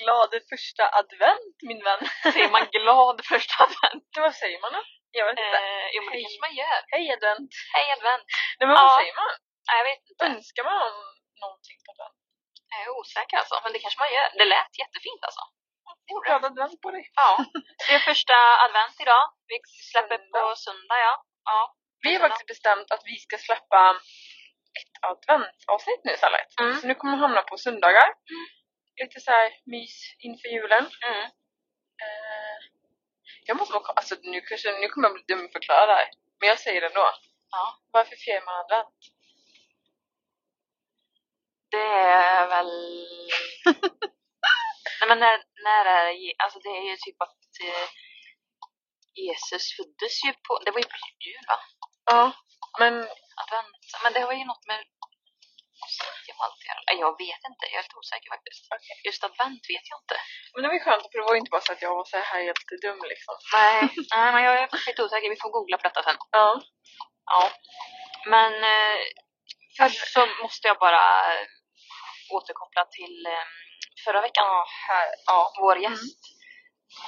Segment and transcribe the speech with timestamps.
[0.00, 2.02] Glad, första advent min vän.
[2.34, 4.08] Säger man glad första advent?
[4.24, 4.82] Vad säger man då?
[5.18, 5.58] Jag vet inte.
[5.64, 6.80] Eh, jo men det kanske man gör.
[6.94, 7.50] Hej advent.
[7.76, 8.26] Hej advent!
[8.58, 8.82] Nej men Ja.
[8.84, 9.32] vad säger man?
[9.68, 10.22] Nej, jag vet inte.
[10.30, 10.92] Önskar man
[11.44, 12.18] någonting på advent?
[12.70, 14.28] Jag är osäker alltså, men det kanske man gör.
[14.40, 15.42] Det lät jättefint alltså.
[16.26, 17.04] Glad advent på dig.
[17.22, 17.30] Ja.
[17.86, 19.24] Det är första advent idag.
[19.50, 19.56] Vi
[19.92, 21.14] släpper på söndag ja.
[21.50, 21.60] ja.
[22.04, 23.80] Vi har faktiskt bestämt att vi ska släppa
[24.80, 26.48] ett adventsavsnitt nu istället.
[26.60, 26.76] Mm.
[26.80, 28.08] Så nu kommer det hamna på söndagar.
[29.00, 30.90] Lite så här mys inför julen.
[31.06, 31.24] Mm.
[32.04, 32.58] Eh,
[33.46, 36.10] jag måste bara, alltså nu, kanske, nu kommer jag bli dum förklara det här.
[36.40, 37.10] Men jag säger det ändå.
[37.50, 37.64] Ja.
[37.90, 39.00] Varför firar man advent?
[41.70, 41.88] Det
[42.26, 42.72] är väl...
[45.00, 46.34] Nej men när, när är det?
[46.38, 47.88] Alltså det är ju typ att eh,
[49.14, 50.52] Jesus föddes ju på...
[50.64, 51.58] Det var ju på jul va?
[52.04, 52.32] Ja,
[52.78, 52.94] men
[53.42, 53.76] Advent.
[54.02, 54.80] Men det var ju något med
[56.86, 58.62] Nej, Jag vet inte, jag är lite osäker faktiskt.
[59.06, 60.16] Just advent vet jag inte.
[60.52, 62.06] Men det var ju skönt för det var ju inte bara så att jag var
[62.12, 63.34] så här helt dum liksom.
[63.56, 63.78] Nej,
[64.14, 65.34] nej men jag är lite osäker.
[65.34, 66.18] Vi får googla på detta sen.
[66.38, 66.48] Ja.
[67.32, 67.42] Ja.
[68.34, 69.00] Men eh,
[69.78, 71.46] först så måste jag bara eh,
[72.36, 73.46] återkoppla till eh,
[74.04, 74.44] förra veckan.
[74.54, 75.40] Ja, här, ja.
[75.60, 76.20] Vår gäst.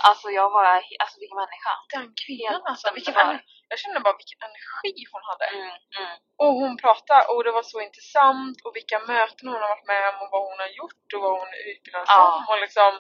[0.08, 0.64] Alltså jag var,
[1.02, 1.72] alltså vilken människa.
[1.94, 5.46] Den kvinnan Helt alltså, vilken ener- jag kände bara vilken energi hon hade.
[5.56, 9.68] Mm, mm, Och hon pratade och det var så intressant och vilka möten hon har
[9.74, 12.44] varit med om och vad hon har gjort och vad hon utbildar sig Ja.
[12.50, 12.92] och liksom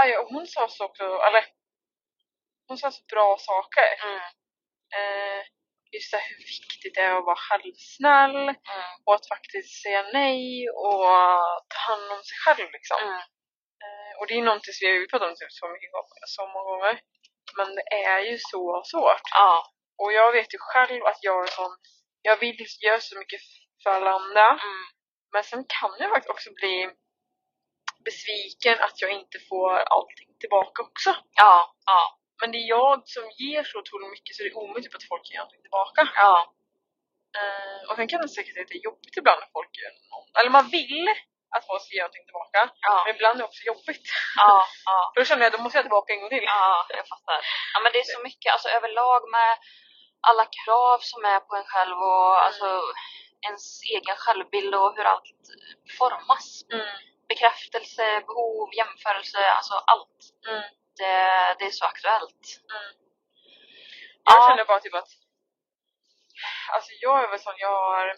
[0.00, 1.44] aj, och hon sa så också, eller
[2.68, 3.88] hon sa så bra saker.
[4.04, 4.20] mm,
[4.98, 5.42] Eh,
[5.92, 10.68] just det hur viktigt det är att vara självsnäll mm, och att faktiskt säga nej
[10.70, 11.04] och
[11.72, 12.98] ta hand om sig själv liksom.
[14.18, 15.90] Och det är någonting som vi har pratat om typ så mycket
[16.36, 16.94] så många gånger.
[17.56, 19.26] Men det är ju så svårt.
[19.40, 19.72] Ja.
[20.00, 21.76] Och jag vet ju själv att jag är sån,
[22.22, 23.40] jag vill göra så mycket
[23.82, 24.46] för alla andra.
[24.48, 24.84] Mm,
[25.32, 26.74] Men sen kan jag faktiskt också bli
[28.04, 31.10] besviken att jag inte får allting tillbaka också.
[31.42, 34.94] ja, ja, Men det är jag som ger så otroligt mycket så det är omöjligt
[34.94, 36.08] att folk ger någonting tillbaka.
[36.14, 36.52] ja.
[37.38, 40.26] Eh, och sen kan det säkert att det är jobbigt ibland när folk gör någon,
[40.38, 41.06] eller man vill
[41.54, 42.60] att folk ska ge någonting tillbaka.
[42.88, 43.02] ja.
[43.06, 44.06] Men ibland är det också jobbigt.
[44.36, 44.98] Ja, ja.
[45.14, 46.44] För då känner jag att då måste jag tillbaka en gång till.
[46.44, 47.38] Ja, jag fattar.
[47.74, 49.52] Ja men det är så mycket, alltså överlag med
[50.28, 52.44] alla krav som är på en själv och Mm.
[52.46, 52.68] alltså
[53.48, 55.24] ens egen självbild och hur allt
[55.98, 56.46] formas.
[56.72, 56.86] Mm.
[57.28, 60.20] Bekräftelse, behov, jämförelse, alltså allt.
[60.48, 60.62] Mm.
[60.98, 61.14] Det,
[61.58, 62.42] det är så aktuellt.
[62.72, 62.92] Mm.
[64.24, 64.48] Jag Ja.
[64.48, 65.08] känner bara typ att
[66.72, 68.16] Alltså jag är väl sån, jag har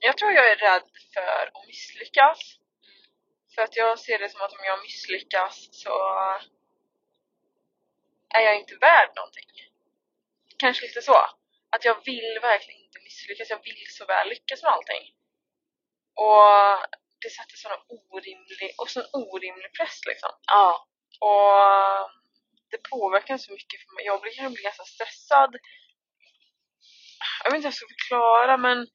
[0.00, 2.38] Jag tror jag är rädd för att misslyckas
[3.54, 5.94] För att jag ser det som att om jag misslyckas så
[8.34, 9.50] är jag inte värd någonting
[10.58, 11.16] Kanske lite så
[11.70, 15.14] Att jag vill verkligen inte misslyckas, jag vill så väl lyckas med allting
[16.14, 16.46] Och
[17.22, 20.86] det sätter sån orimlig, och sån orimlig press liksom Ja.
[21.20, 22.10] och
[22.70, 24.04] det påverkar så mycket för mig.
[24.04, 25.56] Jag blir, jag blir ganska stressad.
[27.44, 28.86] Jag vet inte hur jag ska förklara men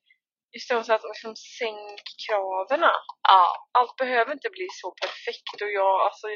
[0.53, 2.81] just det så att liksom sänk kraven.
[3.29, 3.67] Ja.
[3.71, 6.27] Allt behöver inte bli så perfekt och jag, alltså,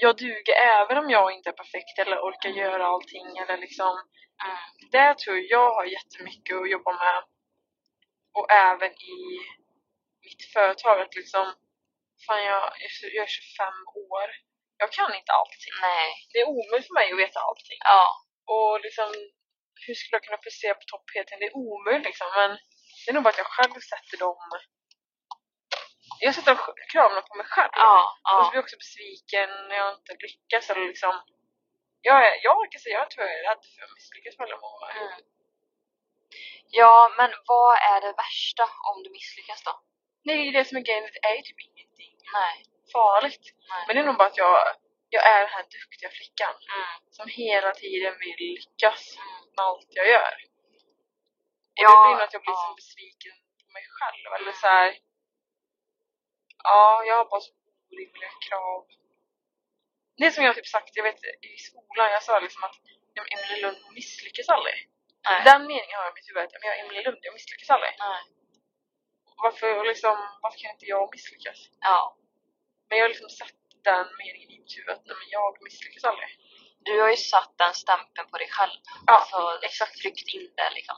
[0.00, 3.94] jag duger även om jag inte är perfekt eller orkar göra allting eller liksom
[4.42, 4.56] Mm.
[4.92, 7.18] det tror jag har jättemycket att jobba med.
[8.36, 9.18] Och även i
[10.24, 11.46] mitt företag att liksom
[12.26, 12.62] fan jag,
[13.16, 13.66] jag är 25
[14.12, 14.28] år.
[14.78, 15.74] Jag kan inte allting.
[15.80, 16.08] Nej.
[16.32, 17.78] Det är omöjligt för mig att veta allting.
[17.92, 18.04] Ja.
[18.54, 19.08] Och liksom
[19.86, 21.40] hur skulle jag kunna prestera på topp hela tiden?
[21.40, 22.28] Det är omöjligt liksom.
[22.36, 22.50] Men
[23.04, 24.36] det är nog bara att jag själv sätter dem
[26.20, 26.58] jag sätter
[26.92, 27.70] kraven på mig själv.
[27.72, 27.96] Ja.
[28.22, 28.50] Och så Ja.
[28.50, 31.14] blir jag också besviken när jag inte lyckas eller liksom
[32.00, 34.78] jag, är, jag kan säga, jag tror jag är rädd för att misslyckas väldigt många
[34.78, 35.00] gånger.
[35.06, 35.20] Mm.
[36.80, 39.72] Ja, men vad är det värsta om du misslyckas då?
[40.24, 42.54] Det är ju det som är grejen, det är ju typ ingenting Nej.
[42.92, 43.44] farligt.
[43.70, 43.84] Nej.
[43.86, 44.56] Men det är nog bara att jag,
[45.08, 46.86] jag är den här duktiga flickan Mm.
[47.16, 49.26] som hela tiden vill lyckas Mm.
[49.56, 50.34] med allt jag gör.
[51.76, 52.66] Och Ja, det blir nog att jag blir ja.
[52.68, 54.24] så besviken på mig själv.
[54.36, 54.90] Eller så här.
[56.68, 57.52] Ja, jag har bara så
[57.90, 58.86] orimliga krav.
[60.16, 61.20] Det som jag typ sagt, jag vet
[61.52, 62.76] i skolan, jag sa liksom att
[63.32, 64.78] Emelie Lund misslyckas aldrig.
[65.28, 65.40] Nej.
[65.44, 67.92] Den meningen har jag i mitt huvud, att jag är Emelie Lund, jag misslyckas aldrig.
[67.98, 68.22] Nej.
[69.42, 71.58] Varför, liksom, varför kan inte jag misslyckas?
[71.80, 72.16] Ja.
[72.88, 73.56] Men jag har liksom satt
[73.90, 76.28] den meningen i mitt huvud att nej, men jag misslyckas aldrig.
[76.84, 78.78] Du har ju satt den stämpeln på dig själv.
[79.06, 79.98] Ja, alltså, exakt.
[80.02, 80.96] tryckt in det liksom.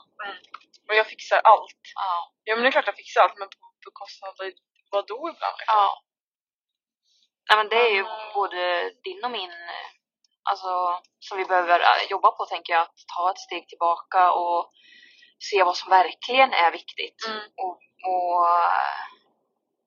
[0.87, 1.81] Och jag fixar allt.
[1.95, 2.33] Ja.
[2.43, 4.51] Ja men det är klart jag fixar allt men på bekostnad av
[4.91, 5.55] vadå ibland?
[5.59, 5.75] Liksom?
[5.77, 6.03] Ja.
[7.49, 8.33] Nej men det är ju Mm.
[8.33, 9.87] både din och min, eh,
[10.43, 14.71] alltså som vi behöver eh, jobba på tänker jag, att ta ett steg tillbaka och
[15.39, 17.25] se vad som verkligen är viktigt.
[17.27, 17.43] Mm.
[17.55, 17.79] Och,
[18.11, 19.01] och eh,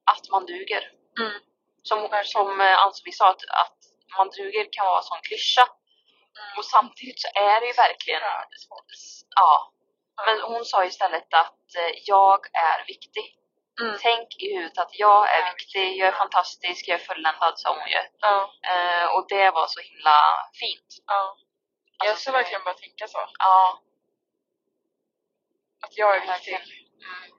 [0.04, 0.92] att man duger.
[1.18, 1.40] Mm.
[1.82, 3.78] Som, som eh, Ann-Sofie sa, att, att
[4.18, 5.68] man duger kan vara en sån klyscha.
[6.38, 6.58] Mm.
[6.58, 8.22] Och samtidigt så är det ju verkligen,
[9.36, 9.72] Ja.
[10.26, 13.36] Men hon sa istället att eh, jag är viktig.
[13.80, 13.96] Mm.
[14.00, 17.68] Tänk i huvudet att jag är Jag viktig, jag är fantastisk, jag är fulländad sa
[17.78, 18.02] hon ju.
[18.20, 20.16] Ja, Eh, och det var så himla
[20.60, 20.90] fint.
[21.06, 23.28] Jag Alltså, ska verkligen börja tänka så.
[23.38, 23.80] Ja,
[25.82, 26.54] Att jag är viktig.
[26.54, 27.30] Mm.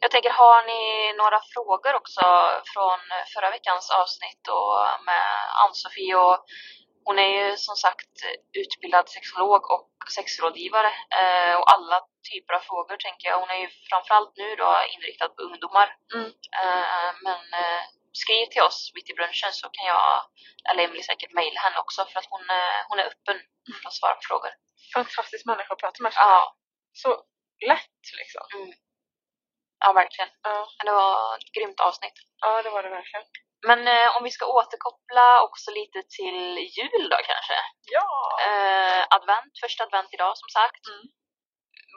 [0.00, 2.24] Jag tänker, har ni några frågor också
[2.74, 2.98] från
[3.34, 5.26] förra veckans avsnitt och med
[5.62, 6.44] Ann-Sofie och
[7.04, 8.14] hon är ju som sagt
[8.62, 13.38] utbildad sexolog och sexrådgivare eh, och alla typer av frågor tänker jag.
[13.40, 15.96] Hon är ju framförallt nu då inriktad på ungdomar.
[16.14, 16.26] Mm.
[16.62, 20.06] Eh, men eh, skriv till oss mitt i brunchen så kan jag,
[20.70, 23.38] eller Emily säkert mejla henne också för att hon, eh, hon är öppen
[23.82, 24.52] för att svara på frågor.
[24.94, 26.12] Fantastisk människa att prata med.
[26.16, 26.56] Ja,
[26.92, 27.08] Så
[27.66, 28.46] lätt liksom.
[29.84, 30.30] ja verkligen.
[30.42, 32.16] Ja, Det var ett grymt avsnitt.
[32.40, 33.26] ja det var det verkligen.
[33.68, 36.40] Men eh, om vi ska återkoppla också lite till
[36.78, 37.58] jul då kanske.
[37.96, 38.08] Ja!
[38.48, 40.82] Eh, advent, första advent idag som sagt.
[40.92, 41.04] Mm.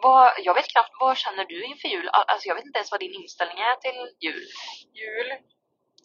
[0.03, 2.09] Vad, jag vet knappt, vad känner du inför jul?
[2.09, 4.47] Al- Alltså jag vet inte ens vad din inställning är till jul.
[5.01, 5.29] Jul.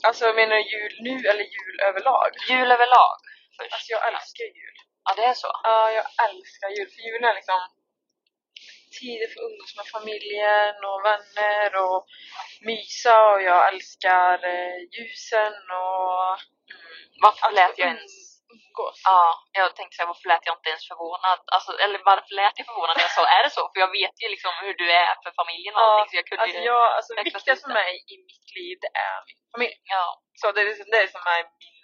[0.07, 2.31] Alltså menar du jul nu eller jul överlag?
[2.49, 3.17] Jul överlag
[3.57, 3.73] först.
[3.75, 4.77] Alltså jag älskar jul.
[5.05, 5.51] Ja, det är så.
[5.63, 6.89] Ja, jag älskar jul.
[6.95, 7.61] För julen är liksom
[9.01, 12.01] tider för umgås med familjen och vänner och
[12.69, 16.41] mysa och jag älskar eh, ljusen och
[16.73, 17.23] Mm.
[17.25, 18.15] Varför att lät jag ens...
[18.55, 18.99] umgås.
[19.11, 19.23] Ja,
[19.61, 21.39] jag tänkte säga varför lät jag inte ens förvånad?
[21.57, 23.65] Alltså, eller varför lät jag förvånad när jag sa är det så?
[23.71, 26.27] För jag vet ju liksom hur du är för familjen och Ja, allting så jag
[26.29, 29.77] kunde Alltså, jag, alltså viktigast för mig i mitt liv det är min familj.
[29.97, 30.07] Ja.
[30.41, 31.79] Så det är, liksom, det som är min...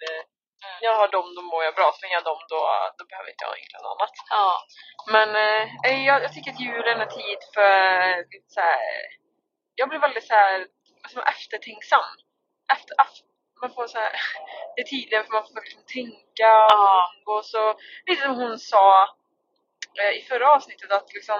[0.65, 0.79] eh, Mm.
[0.81, 1.91] Jag har dem, då mår jag bra.
[1.93, 2.59] Så länge jag dem, då,
[2.97, 4.15] då behöver inte jag egentligen något annat.
[4.29, 4.49] Ja.
[5.15, 7.69] Men eh, jag, jag tycker att julen är tid för
[8.33, 8.79] lite så här,
[9.75, 10.67] Jag blir väldigt så här,
[11.03, 12.09] alltså, eftertänksam.
[12.73, 13.25] Efter, efter,
[13.61, 14.13] man får så här,
[14.75, 17.13] det är tiden för man får liksom tänka och Ja.
[17.25, 18.87] och lite som hon sa
[20.01, 21.39] eh, i förra avsnittet att liksom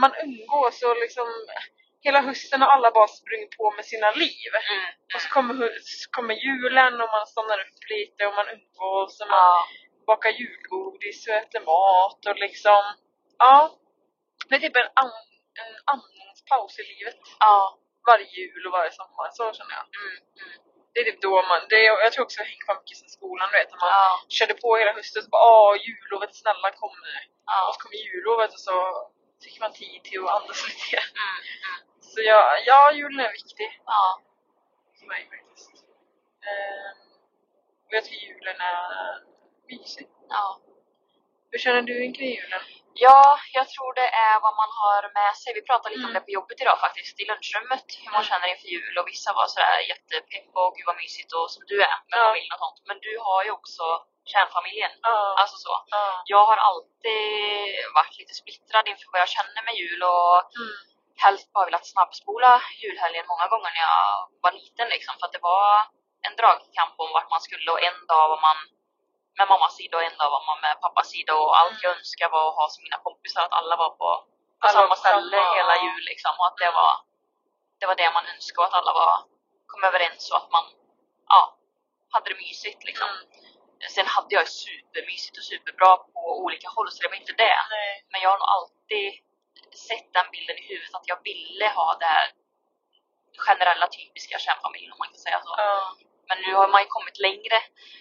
[0.00, 1.28] man umgås och liksom
[2.06, 4.50] hela hösten har alla bara sprungit på med sina liv.
[4.70, 4.84] Mm.
[5.14, 9.28] Och så kommer, så kommer julen och man stannar upp lite och man umgås och
[9.28, 9.66] man Ja.
[10.06, 12.82] bakar julgodis och äter mat och liksom
[13.38, 13.76] ja.
[14.48, 15.10] Det är typ en, an,
[15.62, 17.20] en andningspaus i livet.
[17.40, 17.78] Ja.
[18.06, 19.86] Varje jul och varje sommar, så känner jag.
[20.00, 20.16] Mm.
[20.42, 20.58] Mm.
[20.92, 23.08] Det är typ då man, det är, jag tror också det hänger kvar mycket sen
[23.18, 23.70] skolan du vet.
[23.70, 24.20] När man Ja.
[24.36, 27.14] körde på hela hösten så bara åh jullovet snälla kom nu.
[27.46, 27.60] Och Ja.
[27.74, 28.74] så kommer jullovet och så
[29.44, 30.96] fick man tid till att andas lite.
[31.22, 31.38] Mm.
[32.12, 34.20] Så ja, ja julen är viktig Ja.
[34.98, 35.70] för mig faktiskt.
[36.48, 36.96] Ehm,
[37.86, 38.82] och jag tycker julen är
[39.70, 40.06] mysig.
[40.28, 40.60] Ja.
[41.50, 42.62] Hur känner du inför julen?
[42.94, 45.50] Ja, jag tror det är vad man har med sig.
[45.58, 46.14] Vi pratade lite om Mm.
[46.20, 47.86] det på jobbet idag faktiskt, i lunchrummet.
[48.02, 48.28] Hur man Mm.
[48.30, 51.76] känner inför jul och vissa var sådär jättepepp och gud vad mysigt och som du
[51.88, 52.24] är med Ja.
[52.28, 52.78] familjen och sånt.
[52.88, 53.84] Men du har ju också
[54.32, 54.92] kärnfamiljen.
[55.02, 55.18] Ja.
[55.40, 55.72] Alltså så.
[55.94, 56.22] ja.
[56.34, 57.24] Jag har alltid
[57.98, 60.74] varit lite splittrad inför vad jag känner med jul och Mm.
[61.24, 62.52] Helst bara velat snabbspola
[62.82, 64.04] julhelgen många gånger när jag
[64.44, 65.14] var liten liksom.
[65.18, 65.66] För att det var
[66.26, 68.58] en dragkamp om vart man skulle och en dag var man
[69.38, 71.80] med mammas sida och en dag var man med pappas sida och allt Mm.
[71.84, 74.08] jag önskar var att ha som mina kompisar att alla var på,
[74.60, 76.92] på Alla samma ställe samma- hela jul liksom och att det var
[77.80, 79.12] det var det man önskade och att alla var
[79.70, 80.64] kom överens och att man
[81.28, 81.40] ja,
[82.12, 83.08] hade det mysigt liksom.
[83.08, 83.90] Mm.
[83.94, 87.56] Sen hade jag supermysigt och superbra på olika håll så det var inte det.
[87.76, 87.92] Nej.
[88.12, 89.06] Men jag har nog alltid
[89.88, 92.28] sett den bilden i huvudet att jag ville ha det här
[93.46, 95.54] generella typiska kärnfamiljen om man kan säga så.
[95.58, 95.94] Ja.
[96.28, 97.58] Men nu har man ju kommit längre.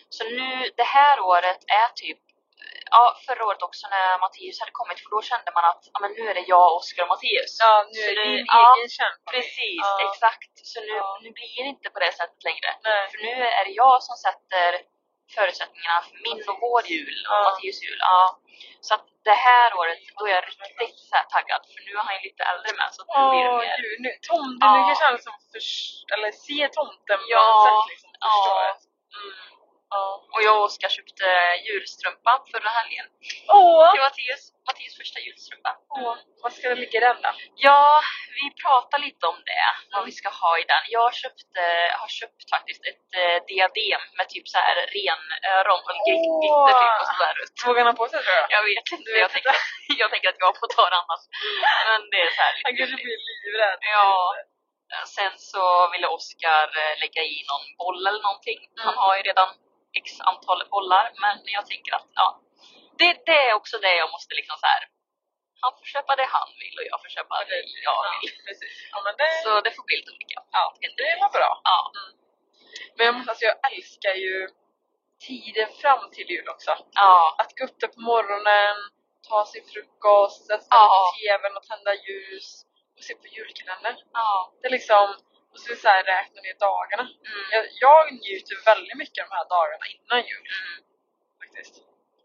[0.09, 2.19] Så nu, det här året är typ
[2.91, 6.11] Ja, förra året också när Mattias hade kommit för då kände man att ja, men
[6.17, 7.51] nu är det jag, Oskar och Mattias.
[7.59, 9.33] Ja, nu är det din ja, egen kärnfamilj.
[9.35, 9.97] Precis, Ja.
[10.07, 10.53] exakt.
[10.71, 12.69] Så nu, nu blir det inte på det sättet längre.
[12.83, 13.03] Nej.
[13.11, 14.69] För nu är det jag som sätter
[15.35, 17.43] förutsättningarna för min och vår jul och Ja.
[17.45, 17.99] Mattias jul.
[18.11, 18.21] Ja.
[18.87, 22.15] Så att det här året, då är jag riktigt så taggad för nu är han
[22.17, 23.77] ju lite äldre med så att nu blir det mer...
[23.83, 24.75] gud, nu, tomten, Ja.
[24.75, 25.71] nu kanske han som förs,
[26.13, 28.09] eller ser tomten på Ja, något sätt liksom.
[28.25, 28.31] ja.
[28.33, 28.75] Förstår jag.
[29.17, 29.33] Mm.
[29.95, 30.03] Ja.
[30.33, 31.25] Och jag och Oskar köpte
[31.67, 33.05] julstrumpa förra helgen.
[33.47, 33.91] Åh!
[33.93, 35.71] Det var Mattias, Mattias första julstrumpa.
[35.97, 37.31] Åh, vad ska det ligga i den då?
[37.67, 38.01] Ja,
[38.39, 40.05] vi pratar lite om det, vad Mm.
[40.09, 40.83] vi ska ha i den.
[40.97, 41.61] Jag köpte,
[42.01, 47.07] har köpt faktiskt ett eh, diadem med typ så här renöron och glitter typ och
[47.11, 47.33] sådär.
[47.67, 48.47] Vågar han på sig tror jag?
[48.57, 49.51] Jag vet inte, jag, tänker,
[50.01, 51.23] jag tänker att jag får ta det annars.
[51.89, 53.05] Men det är så här Han lite kanske gulligt.
[53.05, 53.79] blir livrädd.
[53.97, 54.09] Ja.
[55.17, 58.59] Sen så ville Oskar eh, lägga i någon boll eller någonting.
[58.85, 59.01] Han Mm.
[59.03, 59.49] har ju redan
[59.93, 62.41] x antal bollar, men jag tänker att ja,
[62.99, 64.83] det, det är också det jag måste liksom så här
[65.61, 67.55] Han får köpa det han vill och jag får köpa det
[67.89, 68.35] jag vill.
[68.93, 70.39] Ja, men det, Så det får bli lite olika.
[70.51, 71.61] ja, det var bra.
[71.63, 71.91] Ja.
[72.95, 74.49] Men jag, måste, alltså, jag älskar ju
[75.27, 76.71] tiden fram till jul också.
[76.93, 77.35] Ja.
[77.41, 78.75] Att gå upp där på morgonen,
[79.29, 81.13] ta sin frukost, sätta Ja.
[81.15, 82.47] tvn och tända ljus
[82.97, 83.97] och se på julkalendern.
[84.13, 84.53] Ja.
[84.61, 85.05] Det är liksom,
[85.51, 87.05] och så, så här, räkna ner dagarna.
[87.29, 87.45] Mm.
[87.55, 90.45] Jag, jag njuter väldigt mycket av de här dagarna innan jul.
[90.57, 90.77] Mm.
[91.41, 91.75] Faktiskt.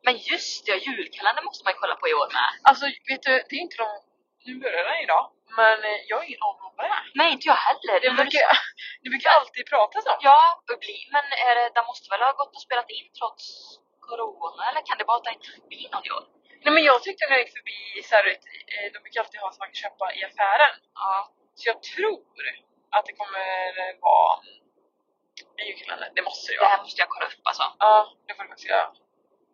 [0.06, 2.50] Men just det, julkalendern måste man ju kolla på i år med.
[2.68, 3.88] Alltså vet du, det är inte de,
[4.46, 5.24] nu börjar den idag,
[5.58, 7.04] men eh, jag har ingen aning om vad det är.
[7.20, 7.96] Nej, inte jag heller.
[8.04, 8.42] Det brukar,
[9.02, 10.18] det brukar alltid pratas om.
[10.30, 10.40] Ja,
[11.14, 13.44] men är det, den måste väl ha gått och spelat in trots
[14.06, 16.24] corona eller kan det bara att det inte förbi någon i år?
[16.64, 17.78] Nej men jag tyckte när jag gick förbi
[18.08, 18.26] så här,
[18.72, 20.74] eh, de brukar alltid ha så man kan köpa i affären.
[21.04, 21.14] Ja.
[21.58, 22.20] Så jag tror
[22.98, 23.40] att det kommer
[23.82, 24.40] eh, vara
[25.56, 26.10] en julkalender.
[26.14, 26.82] Det måste det Det här vara.
[26.82, 27.64] måste jag kolla upp alltså.
[27.78, 28.92] Ja, det får du faktiskt göra.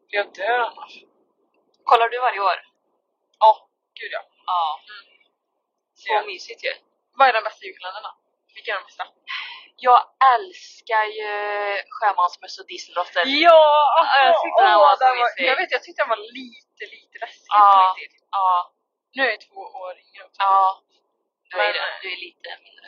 [0.09, 0.92] Jag dör annars.
[1.85, 2.59] Kollar du varje år?
[3.38, 3.68] Ja,
[4.00, 4.23] gud ja.
[4.47, 4.80] Ja.
[5.94, 6.23] Så Ja.
[6.26, 6.73] mysigt ju.
[7.18, 8.12] Vad är den bästa julkalendern då?
[8.54, 9.06] Vilken är den bästa?
[9.76, 10.00] Jag
[10.35, 11.30] älskar ju
[11.97, 13.23] Sjömansmöss och Dieselråttor.
[13.26, 13.62] Ja!
[14.23, 15.44] jag tyckte den var så den mysig.
[15.50, 17.94] Jag vet, jag tyckte den var lite, lite läskig Ja.
[17.94, 18.11] på tid.
[18.30, 18.73] Ja.
[19.14, 20.40] Nu är jag två år yngre också.
[20.42, 20.82] Ja.
[21.50, 22.87] Du är, Men- du är lite mindre.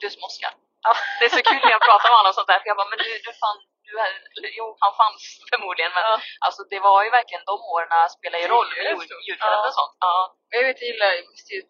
[0.00, 0.52] Du som Oskar.
[0.86, 0.92] Ja.
[1.18, 2.58] Det är så kul när jag pratar med honom och sånt där.
[2.60, 4.10] För jag bara, men du, du fan, du är,
[4.58, 6.14] jo han fanns förmodligen men Ja.
[6.46, 9.10] alltså det var ju verkligen de åren spelar ju roll med Seriöst?
[9.10, 9.94] jul- julkalender och sånt.
[10.06, 10.14] Ja.
[10.54, 11.10] Jag vet, jag gillar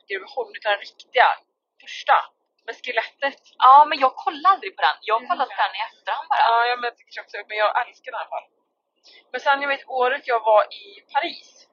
[0.09, 1.29] Greveholm utan den riktiga
[1.83, 2.17] första.
[2.67, 3.41] Med skelettet.
[3.67, 4.97] ja, men jag kollade aldrig på den.
[5.11, 6.41] Jag kollat på den i efterhand bara.
[6.49, 6.93] Ja, jag men,
[7.23, 8.47] också, men jag älskar den i alla fall.
[9.33, 11.67] Men sen jag vet året jag var i Paris.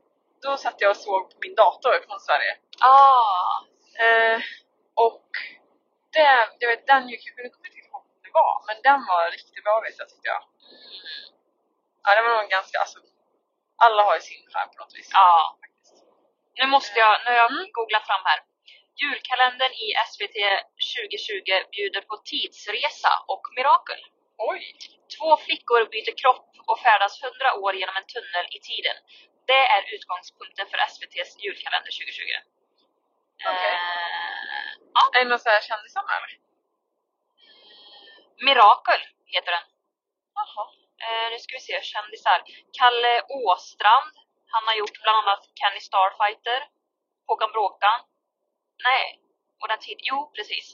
[0.43, 2.53] Då satt jag och såg på min dator från Sverige.
[2.79, 3.63] Ah.
[4.05, 4.39] Eh,
[4.96, 5.25] och
[6.13, 7.19] det, jag vet, den jag
[7.53, 10.43] kommer inte ihåg vad det var, men den var riktigt bra vet jag tyckte jag.
[12.03, 12.99] Ja, det var nog ganska, alltså,
[13.85, 15.09] alla har ju sin charm på något vis.
[15.13, 15.57] Ja.
[16.59, 17.67] Nu måste jag, nu har jag Mm.
[17.77, 18.39] googlat fram här.
[19.01, 20.37] Julkalendern i SVT
[20.95, 24.01] 2020 bjuder på tidsresa och mirakel.
[24.37, 24.63] Oj!
[25.17, 28.97] Två flickor byter kropp och färdas 100 år genom en tunnel i tiden.
[29.49, 32.21] Det är utgångspunkten för SVTs julkalender 2020.
[33.51, 33.73] Okej.
[33.73, 34.26] Eh,
[34.98, 36.34] ja, Är det någon sån här kändisar med eller?
[38.46, 39.66] Mirakel heter den.
[40.38, 40.63] Jaha.
[41.04, 42.39] Eh, nu ska vi se, kändisar.
[42.80, 44.12] Kalle Åstrand.
[44.54, 46.60] Han har gjort bland annat Kenny Starfighter.
[47.27, 48.00] Håkan Bråkan.
[48.84, 49.06] Nej,
[49.62, 49.98] och den tid.
[50.10, 50.68] Jo, precis.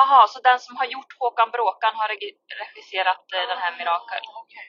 [0.00, 4.22] Aha, så den som har gjort Håkan Bråkan har regi- regisserat eh, den här Mirakel.
[4.28, 4.66] Ah, okej.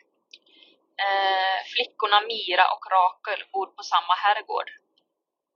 [1.05, 4.69] Eh, flickorna Mira och Rakel bor på samma herrgård.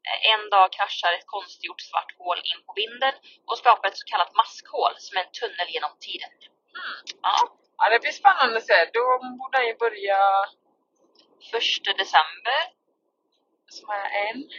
[0.04, 3.14] En dag kraschar ett konstgjort svart hål in på vinden
[3.48, 6.30] och skapar ett så kallat maskhål som är en tunnel genom tiden.
[6.74, 7.20] Hmm.
[7.22, 7.36] Ja,
[7.82, 8.90] Ja, det blir spännande att se.
[8.94, 10.20] Då borde han ju börja
[11.52, 12.60] första december
[13.70, 14.50] som är en.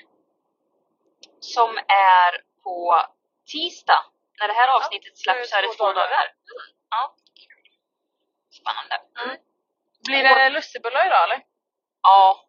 [1.41, 3.07] som är på
[3.47, 4.05] tisdag.
[4.41, 5.95] När det här avsnittet är släpps så är det två dagar.
[5.95, 6.25] dagar.
[6.25, 6.77] Mm.
[6.91, 7.17] Ja.
[8.51, 8.97] Spännande.
[9.25, 9.37] Mm.
[10.07, 11.43] Blir det lussebullar idag eller?
[12.03, 12.49] Ja,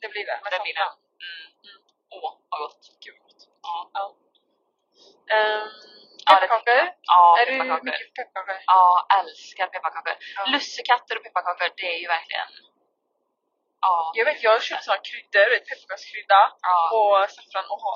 [0.00, 0.40] Det blir det.
[0.50, 1.03] det blir det.
[2.14, 2.24] Mm.
[2.24, 2.82] Åh, vad gott.
[3.04, 3.42] Gud vad gott.
[3.62, 3.90] Ja.
[3.94, 4.04] Ja.
[5.36, 5.68] Um,
[6.26, 6.82] Ja, pepparkakor?
[7.12, 7.84] Ja, är du pepparkakor.
[7.84, 8.56] mycket pepparkakor?
[8.66, 10.14] Ja, älskar pepparkakor.
[10.36, 10.42] Ja.
[10.52, 12.48] Lussekatter och pepparkakor, det är ju verkligen...
[13.80, 14.12] Ja.
[14.14, 16.40] Jag vet, jag har köpt såna kryddor, vet, pepparkakskrydda
[16.70, 16.76] Ja.
[16.96, 17.94] och saffran och ha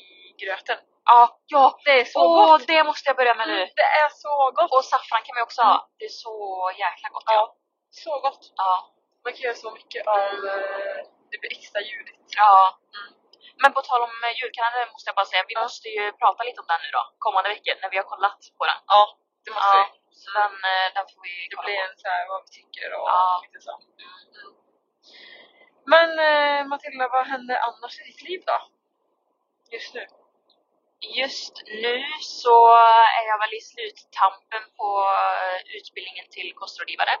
[0.00, 0.02] i
[0.44, 0.78] gröten.
[1.04, 1.78] Ja, ja.
[1.84, 2.66] Det är så Åh, gott!
[2.66, 3.56] det måste jag börja med nu.
[3.62, 4.70] Mm, det är så gott!
[4.72, 5.88] Och saffran kan man också ha.
[5.98, 6.34] Det är så
[6.78, 7.24] jäkla gott.
[7.26, 7.54] Ja,
[7.90, 8.52] så gott!
[8.56, 8.72] Ja.
[9.24, 10.18] Man kan göra så mycket av
[10.52, 10.96] eh,
[11.30, 12.18] det blir extra ljudigt.
[12.36, 12.78] ja.
[12.96, 13.17] Mm.
[13.62, 16.60] Men på tal om eh, julkalendern måste jag bara säga, vi måste ju prata lite
[16.62, 17.02] om den nu då.
[17.24, 18.78] Kommande veckor när vi har kollat på den.
[18.94, 19.02] Ja,
[19.44, 20.14] det måste Ja, vi.
[20.20, 21.86] så den, eh, den får vi Det kolla blir på.
[21.88, 23.40] en så här vad vi tycker och Ja.
[23.44, 23.74] lite så.
[24.04, 24.52] Mm.
[25.92, 28.58] Men eh, Matilda, vad händer annars i ditt liv då?
[29.76, 30.04] Just nu?
[31.20, 32.56] Just nu så
[33.18, 34.88] är jag väl i sluttampen på
[35.44, 37.14] eh, utbildningen till kostrådgivare.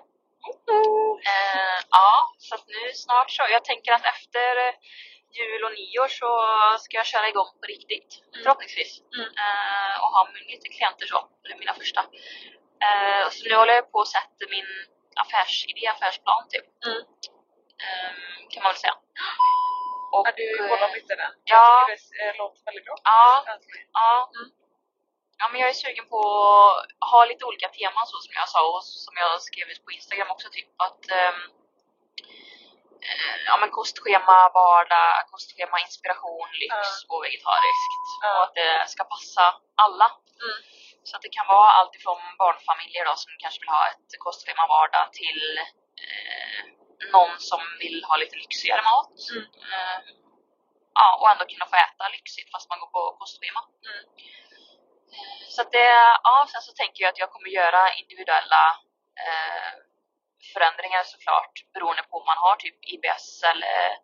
[1.34, 3.42] Eh, ja, så att nu snart så.
[3.50, 4.54] Jag tänker att efter
[5.40, 6.28] jul och nyår så
[6.84, 8.10] ska jag köra igång på riktigt.
[8.20, 8.42] Mm.
[8.42, 8.92] Förhoppningsvis.
[9.16, 9.28] Mm.
[9.42, 11.18] Eh, och ha lite klienter så.
[11.42, 12.00] Det är mina första.
[12.86, 14.68] Eh, så nu håller jag på att sätta min
[15.22, 16.66] affärsidé, affärsplan typ.
[16.86, 17.00] Mm.
[17.84, 18.12] Eh,
[18.50, 18.96] kan man väl säga.
[20.12, 21.32] Och, Har du eh, kollat lite den?
[21.44, 21.86] ja.
[21.88, 22.96] Jag tycker det eh, låter väldigt bra.
[23.04, 23.88] Ja, Äntligen.
[23.92, 24.30] Ja.
[24.36, 24.48] Mm.
[25.40, 26.20] ja, men jag är sugen på
[27.02, 29.90] att ha lite olika teman så som jag sa och som jag skrev ut på
[29.98, 30.48] Instagram också.
[30.56, 31.34] Typ att eh,
[33.46, 38.04] ja, men kostschema, vardag, kostschema, inspiration, lyx och vegetariskt.
[38.22, 38.36] Ja.
[38.36, 40.08] Och att det ska passa alla.
[40.44, 40.58] Mm.
[41.04, 44.66] Så att det kan vara allt ifrån barnfamiljer då, som kanske vill ha ett kostschema
[44.66, 45.40] vardag till
[46.04, 46.60] eh,
[47.12, 49.16] någon som vill ha lite lyxigare mat.
[49.32, 49.44] Mm.
[49.72, 49.98] Eh,
[50.94, 53.62] ja, och ändå kunna få äta lyxigt fast man går på kostschema.
[53.86, 54.04] Mm.
[55.14, 55.90] Eh, Så att det,
[56.28, 58.64] ja, sen så tänker jag att jag kommer göra individuella
[59.24, 59.72] eh,
[60.54, 63.96] förändringar såklart beroende på om man har typ IBS eller eh,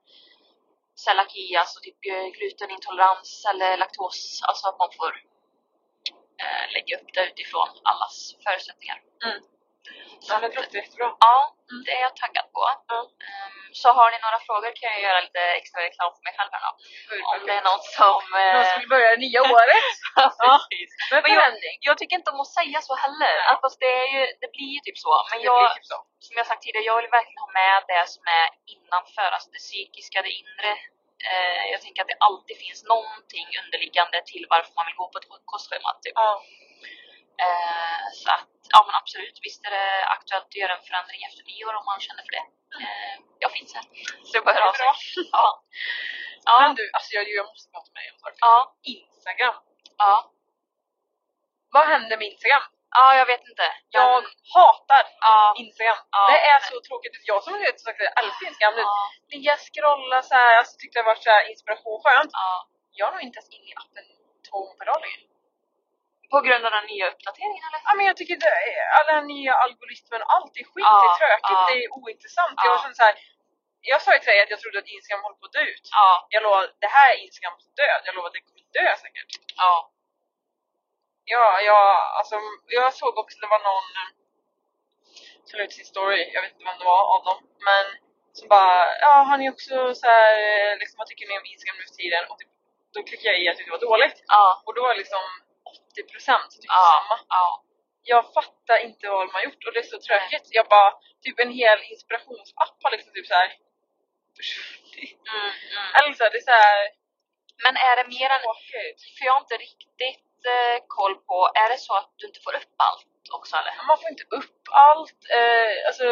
[1.05, 2.01] celiaki, alltså typ
[2.37, 4.41] glutenintolerans eller laktos.
[4.49, 5.13] Alltså att man får
[6.43, 8.99] eh, lägga upp det utifrån allas förutsättningar.
[9.25, 9.41] Mm.
[10.29, 11.09] Ja, det låter jättebra.
[11.21, 11.37] Ja,
[11.71, 11.83] Mm.
[11.87, 12.63] det är jag taggad på.
[12.93, 12.99] Ja.
[13.29, 16.51] Ehm, så har ni några frågor kan jag göra lite extra reklam för mig själv
[16.55, 16.71] här då.
[17.33, 18.21] Om det är något som...
[18.33, 19.85] Någon Eh, som vill börja det nya året.
[20.21, 20.55] ja, Ja.
[20.71, 20.91] precis.
[21.25, 21.59] Men jag-.
[21.89, 23.35] Jag tycker inte om att säga så heller.
[23.51, 25.13] Att Fast det, är ju, det blir ju typ så.
[25.31, 25.99] Men jag, typ så.
[26.27, 29.63] som jag sagt tidigare, jag vill verkligen ha med det som är innanför, alltså det
[29.67, 30.71] psykiska, det inre.
[31.31, 35.19] Eh, jag tänker att det alltid finns någonting underliggande till varför man vill gå på
[35.19, 35.91] ett kostschema.
[36.05, 36.13] Typ.
[36.25, 36.31] Ja.
[37.43, 41.43] Eh, så att, ja men absolut, visst är det aktuellt att göra en förändring efter
[41.51, 42.47] nyår om man känner för det.
[42.85, 43.85] Eh, jag finns här.
[44.25, 44.85] Så det är bara höra av sig.
[44.87, 44.95] Bra.
[45.33, 45.63] Ja.
[46.47, 46.55] Ja.
[46.63, 48.35] Men du, alltså jag, jag måste prata med dig om en sak.
[48.41, 48.57] Ja.
[48.83, 49.55] Instagram.
[49.99, 50.31] Ja.
[51.75, 52.63] Vad händer med Instagram?
[52.97, 53.67] ja, jag vet inte.
[53.91, 55.55] Jag Men- hatar Ja.
[55.65, 55.97] Instagram.
[56.11, 56.23] Ja.
[56.33, 57.13] Det är så tråkigt.
[57.33, 58.83] Jag som vet sagt jag älskar Instagram nu.
[58.83, 59.11] Ja.
[59.33, 62.31] Ligga scrolla så här, alltså tyckte det var så här inspiration skönt.
[62.33, 62.69] ja.
[62.93, 64.05] Jag är nog inte ens inne i appen
[64.51, 65.21] två gånger per dag längre.
[66.33, 67.81] På grund av den nya uppdateringen eller?
[67.89, 68.57] Ja men jag tycker det,
[68.99, 71.67] alla nya algoritmen och allt är skit, Ja, det är tråkigt, ja.
[71.71, 72.57] det är ointressant.
[72.57, 72.67] Ja.
[72.71, 73.15] Jag känner så här,
[73.93, 75.87] jag sa ju till dig att jag trodde att Instagram håller på att dö ut.
[76.01, 76.11] Ja.
[76.35, 78.01] Jag lovar, det här är Instagrams död.
[78.07, 79.31] Jag lovar att det kommer dö säkert.
[79.57, 79.91] Ja.
[81.25, 81.87] Ja, jag,
[82.19, 82.37] alltså,
[82.79, 84.11] jag såg också det var någon eh,
[85.47, 87.39] som la ut sin story, jag vet inte vem det var av dem,
[87.69, 87.85] men
[88.33, 91.77] som bara, ja har ni också så här, eh, liksom vad tycker ni om Instagram
[91.79, 92.23] nu för tiden?
[92.31, 92.49] Och typ,
[92.95, 94.19] då klickade jag i att det var dåligt.
[94.27, 94.63] Ja.
[94.67, 95.25] Och då liksom
[95.77, 97.19] 80% som tyckte Ja.
[97.29, 97.63] Ja.
[98.07, 100.47] Jag fattar inte vad de har gjort och det är så tråkigt.
[100.59, 100.91] Jag bara,
[101.25, 103.49] typ en hel inspirationsapp har liksom typ såhär
[104.37, 105.21] försvunnit.
[105.35, 105.89] Mm, mm.
[105.97, 106.79] Eller så här, det är såhär
[107.65, 108.43] Men är det mer än...
[109.17, 112.55] För jag har inte riktigt eh, koll på, är det så att du inte får
[112.61, 113.07] upp allt
[113.37, 113.75] också eller?
[113.91, 115.21] Man får inte upp allt.
[115.39, 116.07] Eh, alltså,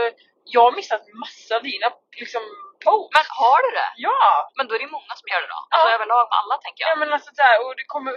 [0.55, 1.89] jag har missat massa av dina
[2.21, 2.43] liksom,
[2.85, 3.15] posts.
[3.17, 3.91] Men har du det?
[4.07, 4.25] Ja!
[4.57, 5.61] Men då är det många som gör det då?
[5.71, 5.95] Alltså Ja.
[5.97, 6.99] överlag med alla tänker Ja jag.
[7.01, 8.13] men alltså där, och det kommer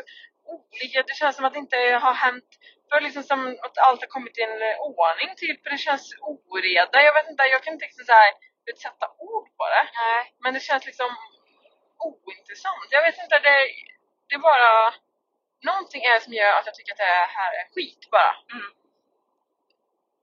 [0.45, 2.49] olika, det känns som att det inte har hänt
[2.89, 6.97] för liksom som att allt har kommit i en eh, ordning typ, det känns oreda,
[7.08, 8.31] jag vet inte, jag kan inte liksom så här,
[8.65, 9.86] vet, sätta ord på det.
[10.01, 10.21] Nej.
[10.43, 11.10] Men det känns liksom
[12.10, 12.88] ointressant.
[12.89, 13.58] Jag vet inte, det,
[14.27, 14.93] det är bara
[15.69, 18.34] någonting är som gör att jag tycker att det här är skit bara.
[18.53, 18.71] Mm.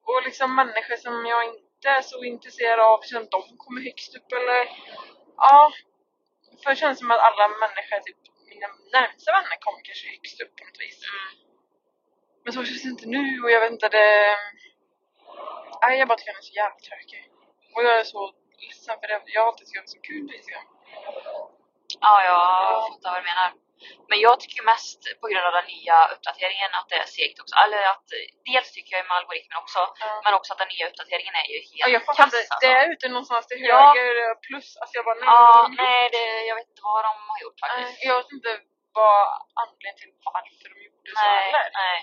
[0.08, 4.32] Och liksom människor som jag inte är så intresserad av, känns de kommer högst upp
[4.32, 4.60] eller
[5.36, 5.72] ja.
[6.62, 8.21] För det känns som att alla människor, typ
[8.62, 10.98] mina närmsta vänner kommer kanske högst upp på något vis.
[11.10, 11.30] Mm.
[12.44, 14.08] Men så känns det inte nu och jag vet inte, det...
[15.82, 17.22] Nej, jag bara tycker den är så jävla tråkig.
[17.74, 18.22] Och jag är så
[18.62, 19.22] ledsen för det.
[19.34, 20.66] Jag har alltid tyckt att det är så kul på Instagram.
[22.00, 22.38] Ja, jag
[22.92, 23.50] fattar vad du menar.
[24.10, 27.54] Men jag tycker mest på grund av den nya uppdateringen att det är segt också.
[27.64, 28.06] Eller att
[28.50, 30.20] dels tycker jag med algoritmen också, Ja.
[30.24, 32.56] men också att den nya uppdateringen är ju Ja, helt jag fattar kass alltså.
[32.64, 33.78] Det är ute någonstans till Ja.
[33.96, 34.68] höger plus.
[34.80, 35.30] Alltså jag bara nej.
[35.36, 38.04] Ja, nej, det, jag vet inte vad de har gjort faktiskt.
[38.08, 38.50] Jag vet inte
[38.98, 39.20] vad
[39.62, 41.66] anledningen till varför de gjorde så heller.
[41.82, 41.98] nej.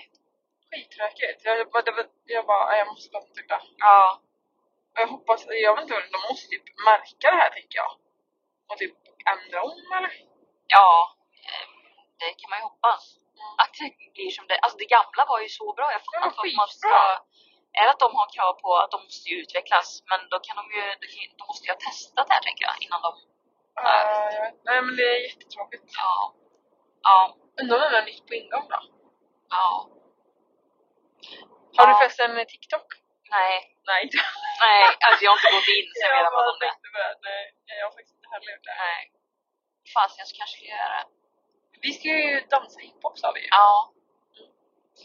[0.70, 1.40] Skittråkigt.
[1.44, 3.56] Jag, var- jag bara, jag måste bara titta.
[3.78, 4.20] Ja,
[4.94, 7.92] jag hoppas, jag vet inte, de måste typ märka det här tänker jag.
[8.68, 8.94] Och typ
[9.32, 10.12] ändra om eller?
[10.66, 11.16] ja.
[11.48, 11.66] Eh,
[12.20, 13.02] Det kan man ju hoppas.
[13.62, 15.86] Att det blir som det, alltså det gamla var ju så bra.
[15.92, 16.96] Jag Det fattar inte varför man ska...
[17.78, 20.64] Är det att de har krav på att de måste utvecklas, men då kan de
[20.76, 21.06] ju, de,
[21.38, 23.12] de måste ju ha testat det här tänker jag innan de...
[23.84, 24.54] Vet.
[24.68, 25.86] Nej men det är jättetråkigt.
[26.04, 26.14] Ja.
[27.08, 27.18] Ja.
[27.60, 28.80] Undrar om den är nytt på ingång då?
[29.56, 29.66] Ja.
[31.76, 32.88] Har du förresten en TikTok?
[33.36, 33.54] Nej.
[33.90, 34.02] Nej.
[34.64, 36.72] Nej, alltså jag har inte gått in sen jag redan bara pratat om det.
[37.26, 37.42] det.
[37.66, 38.76] Nej, jag har faktiskt inte heller gjort det.
[38.86, 39.00] Nej.
[39.94, 41.19] Fast jag kanske ska göra det.
[41.82, 43.48] Vi ska ju dansa hiphop sa vi ju.
[43.50, 43.92] Ja.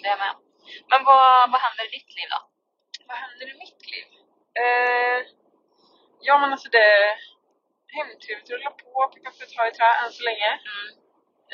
[0.01, 0.35] Det är med.
[0.91, 2.39] Men vad, vad händer i ditt liv då?
[3.07, 4.07] Vad händer i mitt liv?
[4.63, 5.19] Eh,
[6.21, 7.17] ja men alltså det...
[7.87, 10.51] Hemtrevligt rullar på, picka ett tag i trä än så länge.
[10.71, 10.87] Mm.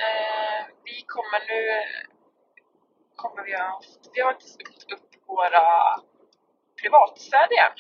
[0.03, 1.61] Eh, vi kommer nu...
[3.15, 3.99] Kommer vi ha haft...
[4.13, 5.63] Vi har faktiskt öppnat upp våra
[6.81, 7.75] privatstäder igen.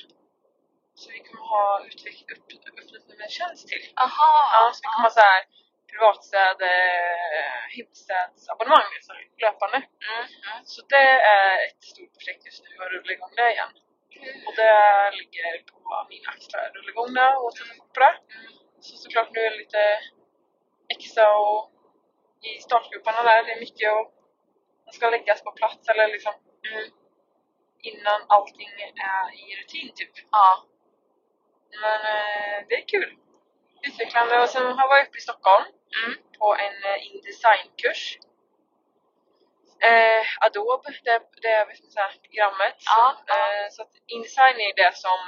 [0.95, 3.93] Så vi kommer ha utvecklat upp, öppnat en tjänst till.
[3.95, 4.33] Aha.
[4.53, 5.43] Ja, så vi kommer ha så här
[5.91, 6.79] privatstäder,
[7.77, 9.77] hemstädsabonnemang liksom, löpande.
[9.77, 10.23] Mm.
[10.47, 10.65] Mm.
[10.71, 11.07] Så det
[11.37, 13.71] är ett stort projekt just nu att rulla igång det igen.
[14.47, 14.73] Och det
[15.19, 15.79] ligger på
[16.09, 18.15] min axel att rulla igång det och sätta fart på det.
[18.85, 19.83] Så såklart nu är det lite
[20.95, 21.71] extra och
[22.49, 24.13] i startgroparna där, det är mycket och
[24.85, 26.33] det ska läggas på plats eller liksom
[26.65, 26.89] Mm.
[27.81, 30.11] innan allting är i rutin typ.
[30.31, 30.65] Ja.
[31.81, 33.17] Men eh, det är kul.
[33.87, 35.65] Utvecklande och sen har jag varit uppe i Stockholm
[35.97, 36.17] Mm.
[36.39, 38.17] på en eh, Indesignkurs.
[39.89, 42.77] Eh, Adobe, det, det är här, programmet.
[42.85, 43.05] Ja.
[43.35, 45.19] Eh, så Indesign är det som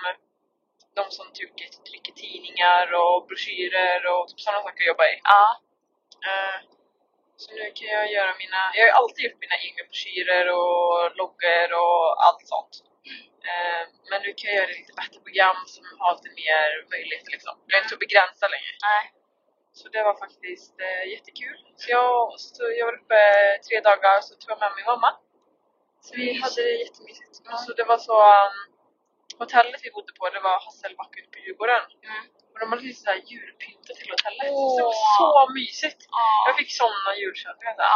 [0.96, 5.20] de som trycker, trycker tidningar och broschyrer och typ sådana saker jobbar i.
[5.24, 5.46] Ja.
[6.28, 6.60] Eh,
[7.36, 11.16] så nu kan jag göra mina, jag har ju alltid gjort mina egna broschyrer och
[11.20, 12.74] loggor och allt sånt.
[13.50, 17.54] Eh, men nu kan jag göra lite bättre program som har lite mer möjligheter liksom.
[17.68, 18.74] Jag är inte så begränsad längre.
[18.90, 19.04] Nej.
[19.80, 21.58] Så det var faktiskt eh, jättekul.
[21.80, 23.20] Så jag, så jag var uppe
[23.68, 25.10] tre dagar så tog jag med min mamma.
[26.06, 27.36] Så vi hade det jättemysigt.
[27.46, 27.58] Ja.
[27.64, 28.58] Så det var så, um,
[29.42, 31.86] hotellet vi bodde på det var Hasselbacken på Djurgården.
[32.08, 32.24] Mm.
[32.52, 34.50] Och de hade lite sådär julpyntat till hotellet.
[34.52, 34.70] Åh.
[34.70, 36.02] Så det var så mysigt.
[36.18, 36.26] Ja.
[36.48, 37.76] Jag fick såna julköttningar.
[37.78, 37.90] där.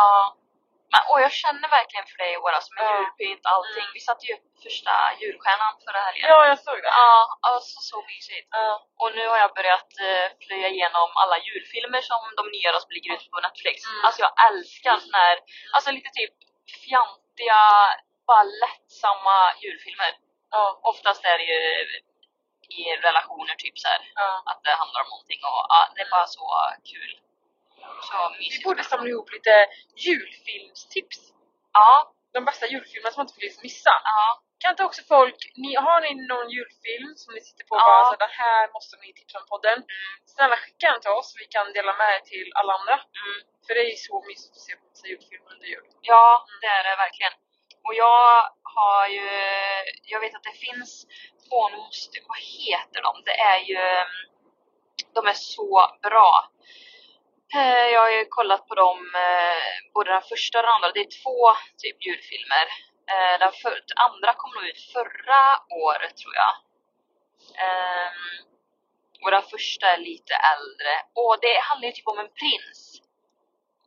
[0.92, 2.96] Men, och jag känner verkligen för dig i år alltså med Ja.
[2.98, 3.88] julpynt allting.
[3.98, 6.26] Vi satte ju upp första julstjärnan förra helgen.
[6.32, 6.94] Ja, jag såg det.
[7.04, 7.14] Ja,
[7.52, 8.48] alltså så mysigt.
[8.52, 8.72] Ja.
[9.02, 13.14] Och nu har jag börjat eh, plöja igenom alla julfilmer som de nya som ligger
[13.16, 13.78] ute på Netflix.
[13.86, 14.06] Mm.
[14.06, 15.38] Alltså jag älskar såna här,
[15.76, 16.34] alltså lite typ
[16.84, 17.62] fjantiga,
[18.30, 20.12] bara lättsamma julfilmer.
[20.52, 20.80] Ja.
[20.92, 21.62] Oftast är det ju
[22.80, 24.44] i relationer typ så här ja.
[24.46, 26.46] att det handlar om någonting och ja, det är bara så
[26.92, 27.12] kul.
[28.40, 29.68] Vi borde samla ihop lite
[30.06, 31.20] julfilmstips.
[31.74, 33.90] Ja, De bästa julfilmerna som man inte vill missa.
[34.04, 37.82] ja, Kan inte också folk, ni, har ni någon julfilm som ni sitter på och
[37.82, 37.88] Ja.
[37.88, 39.78] bara så den här måste ni tipsa om podden?
[39.78, 42.96] mm, Snälla skicka den till oss så vi kan dela med er till alla andra.
[43.24, 43.40] mm.
[43.66, 45.86] För det är ju så mysigt att se på massa julfilmer under jul.
[46.12, 46.26] Ja,
[46.62, 47.34] det är det verkligen.
[47.86, 48.26] Och jag
[48.76, 49.28] har ju,
[50.14, 50.92] jag vet att det finns,
[51.52, 53.12] måste, vad heter de?
[53.30, 53.80] Det är ju,
[55.16, 55.70] de är så
[56.02, 56.32] bra.
[57.56, 60.92] Eh, Jag har ju kollat på dem, eh, både den första och den andra.
[60.92, 61.40] Det är två
[61.82, 62.66] typ julfilmer.
[63.12, 63.74] Eh, Den för,
[64.08, 65.42] andra kom nog ut förra
[65.86, 66.54] året tror jag.
[67.66, 68.28] Ehm,
[69.24, 70.94] Och den första är lite äldre.
[71.22, 72.80] Och det handlar ju typ om en prins.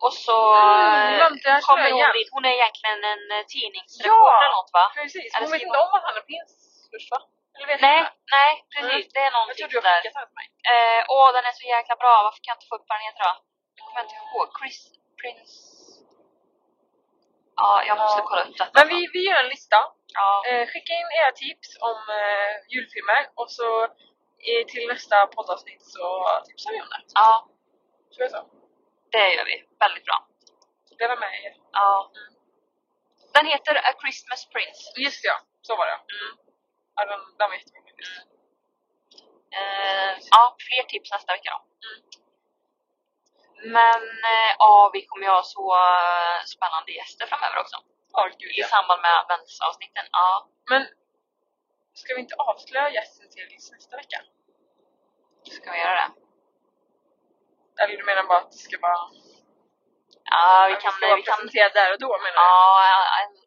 [0.04, 2.28] Och så Mm, jag kommer hon dit.
[2.36, 3.22] Hon är egentligen en
[3.54, 4.38] tidningsreporter Ja!
[4.44, 4.84] eller något va?
[4.94, 6.50] Precis, Eller hon vet inte om att han är prins
[6.92, 7.20] först va?
[7.58, 8.12] Nej, inte?
[8.36, 9.12] nej precis.
[9.12, 10.34] Det är Jag någonting trodde du där.
[10.38, 10.46] mig.
[10.72, 12.14] Eh, åh, den är så jäkla bra.
[12.26, 13.34] Varför kan jag inte få upp vad den heter då?
[13.80, 14.46] Jag kommer inte ihåg.
[14.58, 14.78] Chris
[15.20, 15.54] Prince...
[17.56, 18.26] Ja, jag måste Ja.
[18.28, 18.70] kolla upp detta.
[18.74, 19.76] Men vi, vi gör en lista.
[20.14, 23.84] Ja, Eh, skicka in era tips om eh, julfilmer och så
[24.48, 26.04] eh, till nästa poddavsnitt så
[26.46, 27.02] tipsar vi om det.
[27.14, 27.48] ja,
[28.10, 28.40] Så så.
[29.10, 29.56] det gör vi.
[29.78, 30.26] Väldigt bra.
[30.98, 31.54] Dela med er.
[31.72, 32.10] Ja.
[33.34, 34.80] Den heter A Christmas Prince.
[34.96, 35.92] Just ja, så var det.
[36.14, 36.36] Mm.
[36.96, 38.26] Ja, den, den var jättebra faktiskt.
[39.58, 41.60] Eh, ja, fler tips nästa vecka då.
[43.62, 47.76] Men eh, ja, vi kommer ju ha så eh, spännande gäster framöver också.
[48.12, 48.66] Ja, gud I ja.
[48.66, 50.06] samband med adventsavsnitten.
[50.12, 50.82] Ja, Men
[51.94, 54.20] ska vi inte avslöja gästen till nästa vecka?
[55.58, 56.10] ska vi göra det?
[57.82, 59.00] Eller du menar bara att det ska vara...
[60.24, 60.92] Ja, vi kan...
[60.92, 62.50] ska vara Vi kan presenterad där och då menar du?
[62.50, 62.66] ja,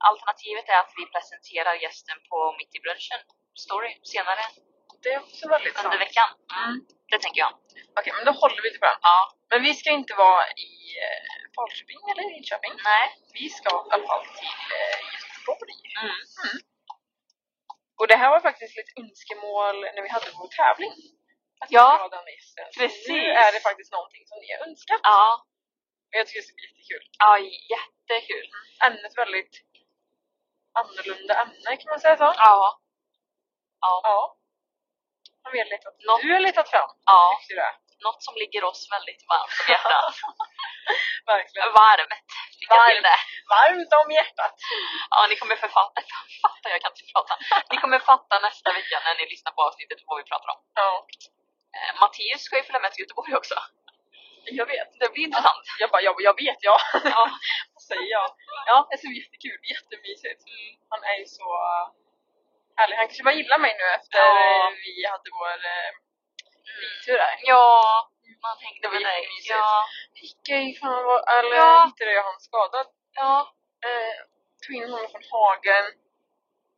[0.09, 3.19] alternativet är att vi presenterar gästen på Mitt i brunchen
[3.65, 4.43] story senare
[5.03, 6.01] Det är också väldigt under sant.
[6.05, 6.29] veckan.
[6.59, 6.75] Mm.
[7.13, 7.53] Det tänker jag.
[7.97, 8.99] Okej, men då håller vi till på den.
[9.09, 9.17] Ja.
[9.49, 10.71] Men vi ska inte vara i
[11.05, 12.73] eh, Falköping eller Linköping.
[12.91, 13.05] Nej.
[13.37, 15.75] Vi ska i alla fall till eh, Göteborg.
[16.01, 16.23] Mm.
[17.99, 20.95] Och det här var faktiskt lite önskemål när vi hade vår tävling.
[21.61, 22.09] Att Ja,
[22.79, 23.07] precis.
[23.07, 25.01] Nu är det faktiskt någonting som ni har önskat.
[25.03, 25.25] Ja.
[26.09, 27.03] Och jag tycker det ska bli jättekul.
[27.23, 27.31] Ja,
[27.73, 28.45] jättekul.
[28.87, 29.55] Ämnet väldigt
[30.79, 32.29] annorlunda ämne kan man säga så.
[32.47, 32.79] Ja.
[33.85, 34.01] Ja.
[34.03, 34.37] Ja.
[35.43, 35.93] Har vi har letat.
[36.07, 36.89] Nå- Du har letat fram.
[37.05, 37.39] Ja.
[37.49, 37.73] Är.
[38.07, 40.15] Något som ligger oss väldigt varmt om hjärtat.
[41.33, 41.67] Verkligen.
[41.81, 42.13] Varmt.
[42.59, 42.67] Till
[43.53, 43.91] Varmt.
[44.01, 44.55] om hjärtat.
[45.13, 45.99] Ja, ni kommer författa,
[46.43, 47.33] fatta, jag kan inte prata.
[47.71, 50.59] Ni kommer fatta nästa vecka när ni lyssnar på avsnittet vad vi pratar om.
[50.81, 51.07] Ja.
[51.77, 53.55] Eh, Mattias ska ju följa med till Göteborg också.
[54.59, 54.89] Jag vet.
[54.99, 55.63] Det blir intressant.
[55.79, 56.77] Jag bara, jag, jag vet ja.
[57.15, 57.23] Ja.
[57.73, 58.27] Vad säger jag?
[58.69, 59.59] Ja, det ska bli jättekul.
[59.73, 60.41] Jättemysigt.
[60.91, 61.45] Han är ju så
[62.73, 62.95] uh, härlig.
[62.97, 64.67] Han kanske bara gillar mig nu efter Ja.
[64.67, 65.91] eh, vi hade vår uh,
[67.05, 67.35] tur där.
[67.51, 67.71] Ja,
[68.41, 69.21] man hängde med dig.
[69.49, 69.85] Ja.
[70.21, 71.85] Hickey, fan vad, eller Ja.
[71.85, 72.87] hittade jag han skadad.
[73.13, 73.53] Ja.
[73.85, 74.15] Eh,
[74.61, 75.85] tog in honom från hagen.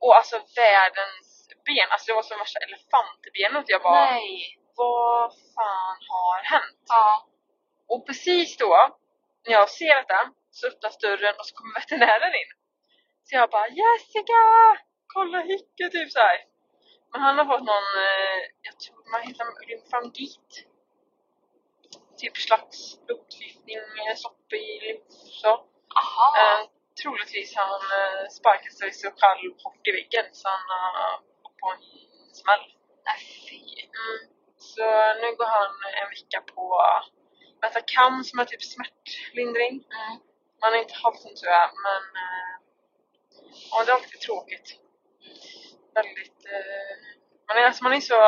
[0.01, 1.87] Och alltså världens ben.
[1.91, 3.65] Alltså det var som värsta elefantbenet.
[3.67, 4.57] Jag bara, Nej.
[4.75, 6.83] vad fan har hänt?
[6.87, 7.27] Ja.
[7.89, 8.97] Och precis då,
[9.45, 12.51] när jag ser detta, så öppnas dörren och så kommer veterinären in.
[13.23, 14.41] Så jag bara Jessica!
[15.15, 16.37] Kolla Hicke typ så här.
[17.11, 20.51] Men han har fått någon, eh, jag tror man heter lymfangit.
[22.17, 25.51] Typ slags blodförgiftning, eh, stopp i lymf så.
[26.01, 26.27] Aha.
[26.39, 26.61] Eh,
[27.01, 31.67] troligtvis han eh, sparkat sig så själv hårt i väggen så han har fått på
[31.73, 31.83] en
[32.39, 32.65] smäll.
[33.07, 33.61] Nej, fy.
[33.99, 34.19] Mm.
[34.57, 34.85] Så
[35.21, 36.63] nu går han en vecka på
[37.61, 39.75] Metacam som är typ smärtlindring.
[39.97, 40.13] Mm.
[40.61, 42.53] Man har inte haft sånt tror jag, men eh,
[43.71, 44.84] ja, det är alltid tråkigt.
[45.99, 46.39] Väldigt...
[46.53, 46.93] Eh,
[47.47, 48.19] man, är, alltså, man är så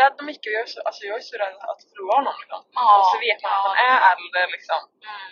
[0.00, 2.34] rädd och mycket och jag är så, alltså, jag är så rädd att förlora honom
[2.42, 2.60] liksom.
[2.78, 3.84] Ja, och så vet man att han ja.
[3.90, 4.80] är äldre liksom.
[5.08, 5.30] Mm.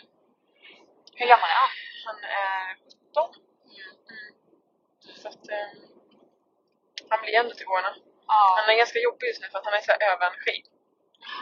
[1.18, 1.72] Hur gammal är han?
[2.08, 3.34] Han är 17.
[3.76, 4.30] Mm.
[5.20, 5.70] Så att eh,
[7.10, 7.94] han blir ändå till åren.
[8.32, 8.40] Ja.
[8.58, 10.58] Han är ganska jobbig just nu för att han är så överenergi.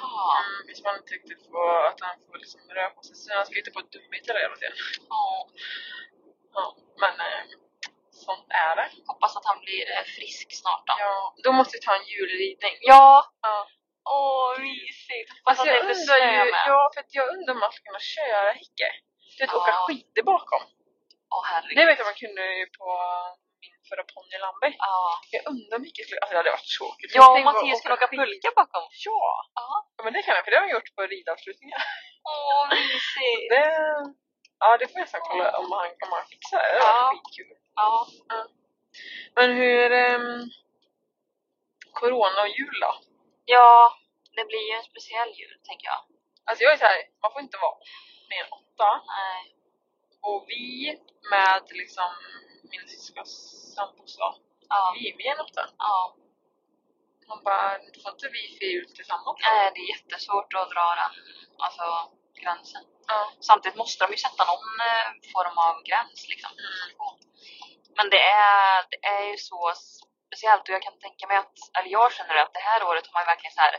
[0.02, 0.24] Ja.
[0.42, 3.16] Mm, så man inte riktigt får, att han får liksom röra på sig.
[3.16, 4.76] Så han ska inte på dumheter hela tiden.
[5.08, 5.48] Ja.
[6.56, 6.64] Ja,
[7.02, 7.42] men eh,
[8.28, 8.88] sånt är det.
[9.10, 10.94] Hoppas att han blir eh, frisk snart då.
[11.04, 12.74] Ja, då måste vi ta en julridning.
[12.92, 13.08] Ja!
[13.46, 13.56] Ja.
[14.16, 15.28] Åh, mysigt!
[15.32, 16.62] Hoppas Alltså att det inte undrar snö ju, med.
[16.72, 18.88] ja för att jag undrar om man ska kunna köra Hicke.
[19.36, 19.58] Du vet Ja.
[19.60, 20.62] åka skidor bakom.
[21.34, 21.76] Åh herregud.
[21.78, 22.86] Det vet jag man kunde ju på
[23.62, 24.70] min förra ponny Lambi.
[24.78, 24.98] Ja.
[25.36, 27.10] Jag undrar mycket skulle, alltså det hade varit så kul.
[27.20, 28.84] Ja, att Mattias kan åka pulka bakom.
[29.06, 29.22] Ja!
[29.60, 29.68] Ja.
[29.96, 30.00] ja!
[30.04, 31.80] men det kan jag för det har jag gjort på ridavslutningar.
[32.32, 33.48] Åh, mysigt!
[33.52, 33.64] Det,
[34.62, 36.78] ja det får jag nästan kolla om han, om han fixar det.
[36.78, 37.12] Ja.
[37.12, 37.56] skitkul.
[37.76, 38.06] Ja.
[39.34, 39.90] Men hur...
[39.92, 40.50] Um,
[41.92, 42.94] corona och jul då?
[43.46, 43.98] ja,
[44.36, 46.00] det blir ju en speciell jul tänker jag.
[46.44, 47.76] Alltså jag är såhär, man får inte vara
[48.30, 48.90] mer än åtta.
[49.16, 49.40] Nej.
[50.20, 50.98] Och vi
[51.30, 52.10] med liksom
[52.70, 53.32] min syskons
[53.74, 54.28] sambos då,
[54.68, 54.94] Ja.
[54.98, 55.64] vi är mer än åtta.
[55.78, 56.16] Ja.
[57.28, 59.38] Man bara, får inte vi fira jul tillsammans?
[59.42, 61.12] Nej, det är jättesvårt att dra den
[61.58, 61.86] alltså,
[62.40, 62.84] gränsen.
[63.06, 63.32] Ja.
[63.40, 66.50] Samtidigt måste de ju sätta någon eh, form av gräns liksom.
[66.52, 67.25] Mm.
[67.96, 69.72] Men det är, det är ju så
[70.26, 73.12] speciellt och jag kan tänka mig att, eller jag känner att det här året har
[73.20, 73.76] man verkligen så här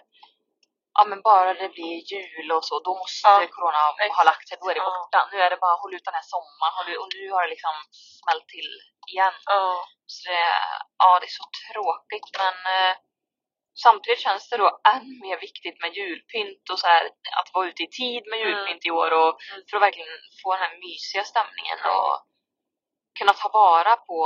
[0.99, 3.77] Ja men bara det blir jul och så, då måste Ja, corona
[4.17, 4.89] ha lagt sig, då är det Ja.
[4.99, 5.29] borta.
[5.31, 7.49] Nu är det bara håll ut den här sommaren håll ut, och nu har det
[7.55, 7.75] liksom
[8.21, 8.69] smält till
[9.11, 9.33] igen.
[9.45, 9.85] Ja.
[10.05, 10.45] Så det,
[11.03, 12.95] ja, det är så tråkigt men eh,
[13.85, 17.03] samtidigt känns det då än mer viktigt med julpynt och så här,
[17.39, 18.47] att vara ute i tid med Mm.
[18.49, 19.63] julpynt i år och Mm.
[19.69, 21.95] för att verkligen få den här mysiga stämningen Ja.
[22.05, 22.17] och
[23.19, 24.17] kunna ta vara på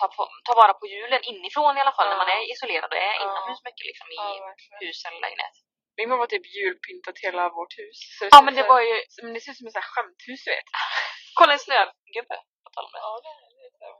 [0.00, 2.10] ta, på, ta vara på julen inifrån i alla fall Ja.
[2.10, 3.22] när man är isolerad och är Ja.
[3.24, 5.56] inomhus mycket liksom i ja, hus eller lägenhet.
[5.96, 7.98] Min mamma har typ julpyntat hela vårt hus.
[8.18, 9.90] Så Ja men det så- var ju, Men det ser ut som ett sånt här
[9.94, 10.68] skämthus du vet.
[11.38, 13.00] kolla en snögubbe på tal om det.
[13.06, 13.36] Ja, det är
[13.82, 13.96] det.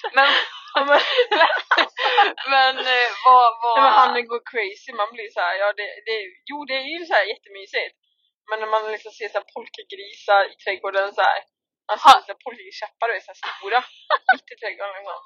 [0.16, 0.28] Men,
[0.88, 0.88] men,
[2.54, 3.74] men eh, vad, vad...
[3.76, 6.16] Nej, men han går crazy, man blir så här, ja det, det,
[6.50, 7.96] jo det är ju så här jättemysigt.
[8.50, 11.40] Men när man liksom ser så polkagrisar i trädgården så här.
[11.90, 12.14] Alltså Ha.
[12.26, 13.78] så polkakäppar och är så här stora.
[14.34, 15.20] mitt i trädgården liksom.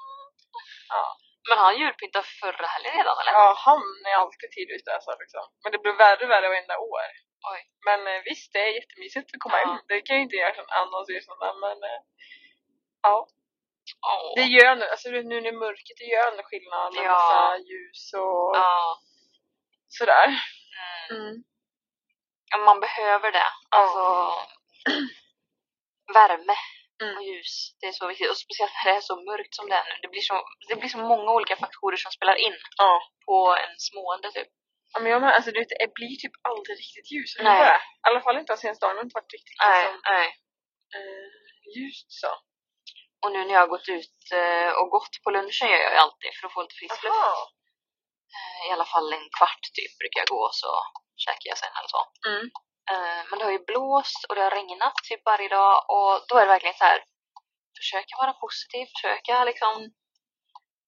[0.93, 1.03] Ja.
[1.49, 3.31] Men han julpyntade förra helgen redan eller?
[3.39, 5.43] ja, han är alltid tid ute alltså liksom.
[5.63, 7.07] Men det blir värre och värre varenda år.
[7.53, 7.59] Oj.
[7.87, 9.67] Men eh, visst, det är jättemysigt att komma Ja.
[9.67, 9.79] hem.
[9.87, 11.99] Det kan ju inte jag som annars göra sådana men eh,
[13.07, 13.27] ja.
[14.11, 14.33] Åh.
[14.35, 17.11] Det gör ändå, alltså nu när mörkt, det gör ändå skillnad med Ja.
[17.13, 18.99] massa ljus och Ja.
[19.87, 20.27] sådär.
[21.11, 21.21] Mm.
[21.21, 21.35] Mm.
[22.51, 23.47] Ja, man behöver det.
[23.69, 24.03] Alltså,
[26.13, 26.55] värme
[27.03, 27.17] Mm.
[27.17, 27.53] och ljus.
[27.79, 28.29] Det är så viktigt.
[28.31, 29.95] Och speciellt när det är så mörkt som det är nu.
[30.01, 30.35] Det blir så,
[30.69, 32.93] det blir så många olika faktorer som spelar in Ja.
[33.25, 34.47] på en smående typ.
[34.93, 35.65] Ja men jag med, alltså det
[35.97, 37.31] blir typ aldrig riktigt ljus.
[37.39, 37.59] Nej.
[37.59, 37.79] Nej.
[38.03, 38.95] I alla fall inte de senaste dagarna.
[38.97, 40.27] Det har inte varit riktigt liksom, nej.
[40.95, 41.27] eh,
[41.75, 42.31] ljust så.
[43.23, 45.99] Och nu när jag har gått ut eh, och gått på lunchen gör jag ju
[46.05, 47.33] alltid för att få lite frisk luft.
[48.35, 50.69] Eh, I alla fall en kvart typ brukar jag gå så
[51.25, 52.01] käkar jag sen eller så.
[52.29, 52.45] Mm.
[52.91, 56.35] Eh, Men det har ju blåst och det har regnat typ varje dag och då
[56.37, 57.03] är det verkligen så här.
[57.79, 59.73] Försöka vara positiv, försöka liksom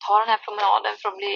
[0.08, 1.36] ta den här promenaden för att bli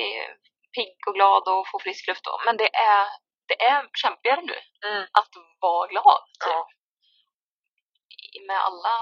[0.76, 2.24] pigg och glad och få frisk luft.
[2.24, 2.42] Då.
[2.46, 3.08] Men det är,
[3.48, 4.58] det är kämpigare nu
[4.90, 5.04] Mm.
[5.20, 5.30] att
[5.62, 6.22] vara glad.
[6.44, 6.54] Typ.
[6.54, 6.68] Ja.
[8.48, 8.96] Med alla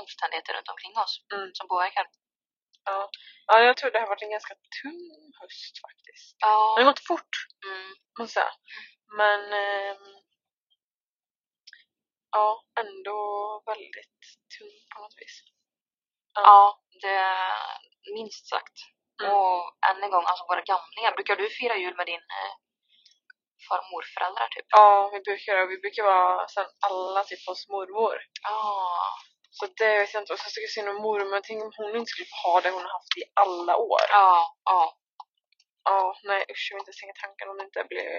[0.00, 1.50] omständigheter runt omkring oss Mm.
[1.54, 2.06] som påverkar.
[2.84, 3.10] ja.
[3.46, 6.36] Ja, jag tror det har varit en ganska tung höst faktiskt.
[6.40, 6.84] Det har Ja.
[6.84, 7.34] gått fort,
[7.66, 7.94] Mm.
[8.18, 8.54] måste jag säga.
[9.16, 10.21] Men ehm,
[12.32, 13.18] ja, ändå
[13.66, 14.22] väldigt
[14.54, 15.36] tung på något vis.
[16.34, 17.52] ja, det är
[18.16, 18.76] minst sagt.
[19.22, 19.32] Mm.
[19.34, 21.12] Och än en gång, alltså våra gamlingar.
[21.18, 22.52] Brukar du fira jul med din eh,
[23.68, 24.66] far och morföräldrar typ?
[24.68, 28.16] Ja, vi brukar, vi brukar vara sen alla typ hos mormor.
[28.42, 28.58] Ja.
[29.56, 30.32] Så det vet jag inte.
[30.32, 31.34] Och så tycker jag synd om mormor.
[31.34, 34.04] Jag tänker om hon inte skulle få ha det hon har haft i alla år.
[34.18, 34.32] Ja,
[34.70, 34.82] ja.
[35.84, 38.10] Ja, nej usch jag vill inte tänka tanken om det inte blir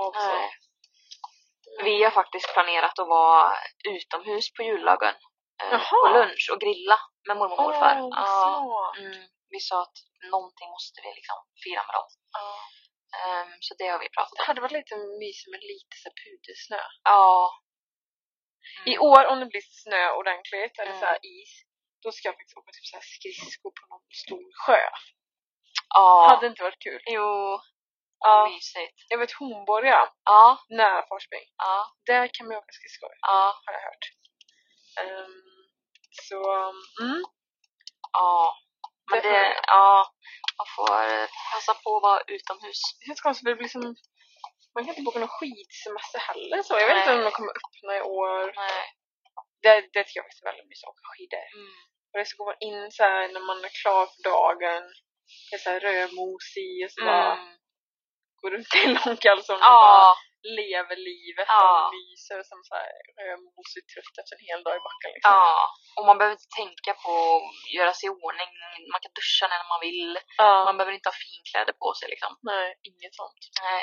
[0.00, 0.32] av så.
[0.36, 0.50] Nej.
[1.84, 3.52] Vi har faktiskt planerat att vara
[3.88, 5.14] utomhus på jullagen.
[5.62, 6.98] Eh, på lunch och grilla
[7.28, 7.94] med mormor och morfar.
[8.00, 8.92] Vad ja.
[8.98, 9.98] mm, vi sa att
[10.34, 12.08] någonting måste vi liksom fira med dem.
[12.38, 12.46] Ja.
[13.18, 14.46] Ehm, så det har vi pratat Det om.
[14.46, 16.82] hade varit lite mysigt med lite så pudersnö.
[17.12, 17.24] Ja.
[18.78, 18.92] Mm.
[18.92, 21.00] I år om det blir snö ordentligt eller Mm.
[21.00, 21.52] så här is.
[22.02, 24.82] Då ska jag faktiskt åka typ så här skridskor på någon stor sjö.
[25.94, 26.26] Ja.
[26.30, 27.00] Hade inte varit kul.
[27.06, 27.28] Jo.
[28.24, 28.48] Ja.
[28.54, 28.96] Mysigt.
[29.08, 31.46] Jag vet Hornborga, Ja, nära Forsbäng.
[31.56, 31.76] ja,
[32.06, 34.04] Där kan man åka skridskor, ja, har jag hört.
[35.00, 35.42] Ehm,
[36.28, 36.40] så,
[37.02, 37.22] mm.
[38.12, 38.56] ja.
[39.10, 40.12] Men Det ja,
[40.58, 42.80] man får passa på att vara utomhus.
[42.98, 43.84] Det känns konstigt för det blir som...
[44.74, 46.74] Man kan inte boka någon skidsemester heller så.
[46.80, 47.18] Jag vet inte Nej.
[47.18, 48.42] om de kommer öppna i år.
[48.64, 48.82] Nej.
[49.62, 51.46] Det, det tycker jag faktiskt är väldigt mysigt att åka skidor.
[51.60, 51.76] Mm.
[52.10, 54.84] Och det så går man in så här när man är klar för dagen.
[55.48, 57.52] Det är så här rödmosig och så bara Mm.
[58.40, 60.16] Går runt i långkalsong och bara Ja,
[60.60, 61.64] lever livet Ja.
[61.68, 65.32] och myser som så här rödmosig trött efter en hel dag i backen liksom.
[65.32, 65.50] ja.
[65.96, 68.50] Och man behöver inte tänka på att göra sig i ordning.
[68.92, 70.12] Man kan duscha när man vill.
[70.42, 70.52] Ja.
[70.68, 72.32] Man behöver inte ha finkläder på sig liksom.
[72.52, 73.40] Nej, inget sånt.
[73.66, 73.82] Nej.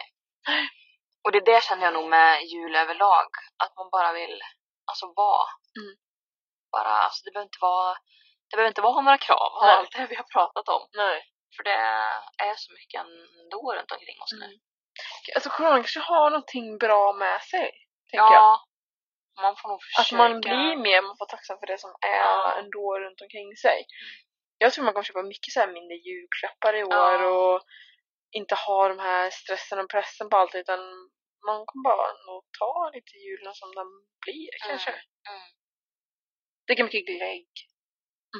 [1.23, 3.29] Och det där känner jag nog med jul överlag.
[3.63, 4.37] Att man bara vill
[4.89, 5.47] alltså vara.
[5.79, 5.93] Mm.
[6.75, 7.93] Bara, alltså det behöver inte vara
[8.49, 10.81] det behöver inte vara några krav av allt det vi har pratat om.
[10.93, 11.17] Nej.
[11.55, 11.79] För det
[12.49, 14.45] är så mycket ändå runt omkring oss nu.
[14.45, 14.59] Mm.
[15.35, 17.67] Alltså corona kanske har någonting bra med sig.
[18.11, 18.43] Tänker jag.
[18.43, 18.65] Ja,
[19.41, 20.01] man får nog försöka.
[20.01, 22.55] Att man blir mer, man får tacksam för det som är Ja.
[22.59, 23.85] ändå runt omkring sig.
[24.57, 27.27] Jag tror man kommer köpa mycket så här mindre julklappar i år Ja.
[27.27, 27.61] och
[28.31, 30.79] inte ha de här stressen och pressen på allt utan
[31.47, 33.87] man kommer bara nog ta lite julen som den
[34.25, 34.91] blir kanske.
[34.91, 35.47] Mm.
[36.67, 37.47] Dricka mycket glögg.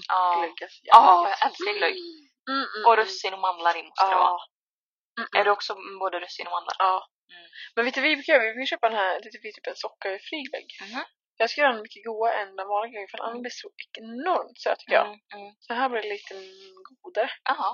[0.08, 0.36] Ja.
[0.40, 1.96] Glögg är så Ja, jävla jag älskar glögg.
[2.52, 3.06] Mm, mm, Och mm.
[3.06, 4.38] russin och mandlar i måste det vara.
[4.38, 4.40] Ja.
[5.18, 5.28] Mm.
[5.38, 6.76] Är det också både russin och mandlar?
[6.80, 6.96] Ja.
[7.76, 8.40] Men vet du vi brukar?
[8.40, 10.68] Vi vill köpa den här, det är typ en sockerfri glögg.
[10.82, 11.04] Mhm.
[11.38, 13.70] Jag ska göra den mycket godare än den vanliga glöggen för den andra blir så
[14.02, 15.08] enormt söt tycker jag.
[15.66, 16.34] Så här blir det lite
[17.02, 17.30] godare.
[17.50, 17.72] Jaha.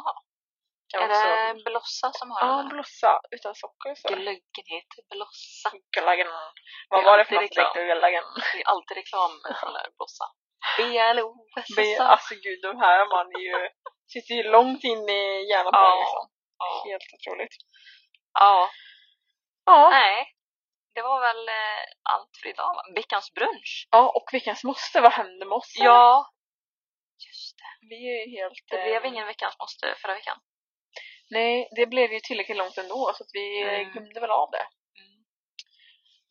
[0.95, 2.69] Är man också- det Blossa som har Ja, här?
[2.69, 4.07] blossa utan socker så.
[4.07, 5.69] Glöggen heter Blossa.
[5.97, 6.27] Glöggen.
[6.27, 6.33] Det
[6.89, 7.51] Vad var det för något?
[7.51, 8.23] Glöggen.
[8.53, 10.25] Det är alltid reklam med Blossa.
[10.77, 11.81] B-L-O-S-S-A.
[11.81, 13.69] Men Alltså gud, de här man är ju,
[14.13, 15.99] sitter ju långt in i hjärnan på Ja.
[15.99, 16.23] liksom.
[16.57, 16.83] Ja.
[16.91, 17.55] Helt otroligt.
[18.39, 18.69] ja.
[19.65, 19.89] Ja.
[19.89, 20.35] Nej.
[20.93, 22.81] Det var väl eh, allt för idag va?
[22.95, 23.87] Veckans brunch.
[23.91, 25.73] ja, och veckans måste, vad hände med oss?
[25.77, 26.29] Ja.
[27.27, 27.87] Just det.
[27.89, 28.59] Vi är ju helt...
[28.71, 30.37] Det eh, blev ingen veckans måste förra veckan.
[31.29, 33.91] Nej, det blev ju tillräckligt långt ändå så att vi eh, Mm.
[33.91, 34.65] glömde väl av det.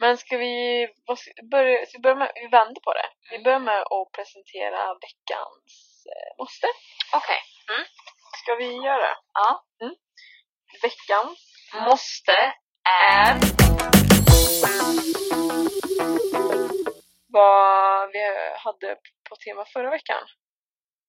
[0.01, 0.09] Mm.
[0.09, 0.89] Men ska vi,
[1.51, 3.09] börja, ska vi börja med, vi vänder på det.
[3.31, 3.43] Vi Mm.
[3.45, 6.67] börjar med att presentera veckans eh, måste.
[7.15, 7.41] Okej.
[8.43, 9.17] Ska vi göra det?
[9.35, 9.65] Ja.
[10.83, 11.39] Veckans
[11.75, 12.33] Måste
[13.13, 13.35] är...
[17.29, 18.25] vad vi
[18.57, 18.97] hade
[19.29, 20.23] på tema förra veckan.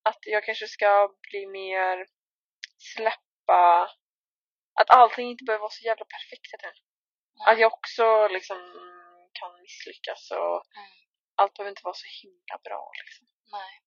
[0.04, 2.06] Att jag kanske ska bli mer
[2.96, 3.84] släppa
[4.80, 6.89] att allting inte behöver vara så jävla perfekt hela tiden.
[7.48, 8.58] Att jag också liksom
[9.40, 10.92] kan misslyckas och Mm.
[11.36, 13.28] allt behöver inte vara så himla bra liksom.
[13.52, 13.82] Nej.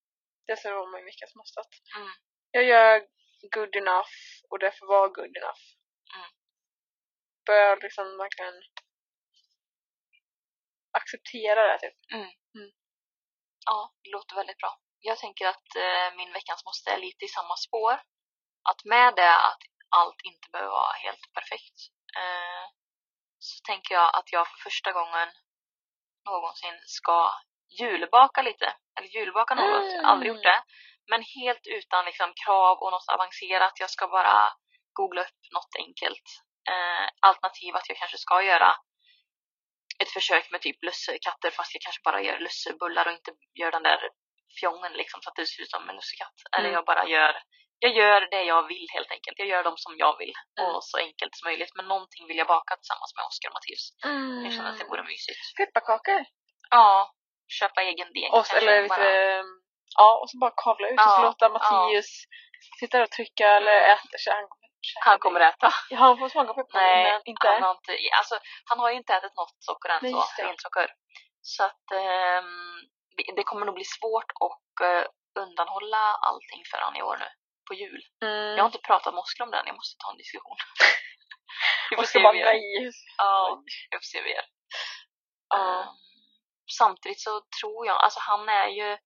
[0.46, 2.12] Det så var man lyckas måste att Mm.
[2.50, 3.06] jag gör
[3.54, 4.14] good enough
[4.50, 5.64] och det får vara good enough.
[6.16, 6.30] Mm.
[7.46, 8.62] Börjar liksom verkligen
[10.98, 11.98] acceptera det typ.
[13.66, 14.78] Ja, det låter väldigt bra.
[15.00, 17.92] Jag tänker att eh, min veckans måste är lite i samma spår.
[18.70, 21.78] Att med det att allt inte behöver vara helt perfekt
[22.20, 22.64] eh,
[23.48, 25.28] så tänker jag att jag för första gången
[26.30, 27.16] någonsin ska
[27.80, 28.68] julbaka lite.
[28.96, 30.04] Eller julbaka något, Mm.
[30.04, 30.62] aldrig gjort det.
[31.10, 33.80] Men helt utan liksom, krav och något avancerat.
[33.80, 34.52] Jag ska bara
[34.92, 36.26] googla upp något enkelt.
[36.72, 38.70] Eh, alternativ att jag kanske ska göra
[40.02, 43.82] ett försök med typ lussekatter fast jag kanske bara gör lussebullar och inte gör den
[43.82, 44.00] där
[44.60, 46.38] fjongen liksom så att det ser ut som en lussekatt.
[46.56, 46.74] Eller Mm.
[46.76, 47.42] jag bara gör
[47.84, 49.38] jag gör det jag vill helt enkelt.
[49.42, 50.74] Jag gör dem som jag vill Mm.
[50.74, 51.72] och så enkelt som möjligt.
[51.76, 53.84] Men någonting vill jag baka tillsammans med Oskar och Mattias.
[54.10, 54.44] Mm.
[54.44, 55.40] Jag känner att det vore mysigt.
[55.58, 56.20] Pepparkakor.
[56.70, 56.90] Ja,
[57.60, 58.28] köpa egen deg.
[58.36, 58.96] Och, eller bara.
[58.98, 59.10] lite,
[60.00, 62.10] ja, och så bara kavla ut och så Ja, låta Mattias
[62.80, 63.90] sitta där och trycka eller Mm.
[63.96, 64.16] äta.
[64.24, 64.48] Så han,
[65.04, 65.68] Han kommer äta.
[65.90, 67.48] Ja, han får smaka pepparkakor Nej, inte.
[67.48, 68.36] Han, har inte, alltså,
[68.68, 70.88] han har ju inte ätit något socker än, Nej, så, ensocker.
[71.54, 72.76] Så att ehm,
[73.36, 75.04] det- kommer nog bli svårt att eh,
[75.42, 77.28] undanhålla allting för han i år nu,
[77.72, 78.02] på jul.
[78.24, 78.56] Mm.
[78.56, 80.58] Jag har inte pratat med Oskar om den, jag måste ta en diskussion.
[81.90, 82.90] vi får och se bara nej.
[83.18, 84.48] Ja, vi får se hur vi gör.
[85.56, 85.86] Ehm,
[86.80, 88.98] samtidigt så tror jag, alltså han är ju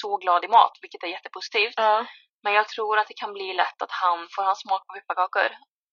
[0.00, 1.74] så glad i mat, vilket är jättepositivt.
[1.76, 2.06] Ja.
[2.42, 5.50] Men jag tror att det kan bli lätt att han, får han smak på pepparkakor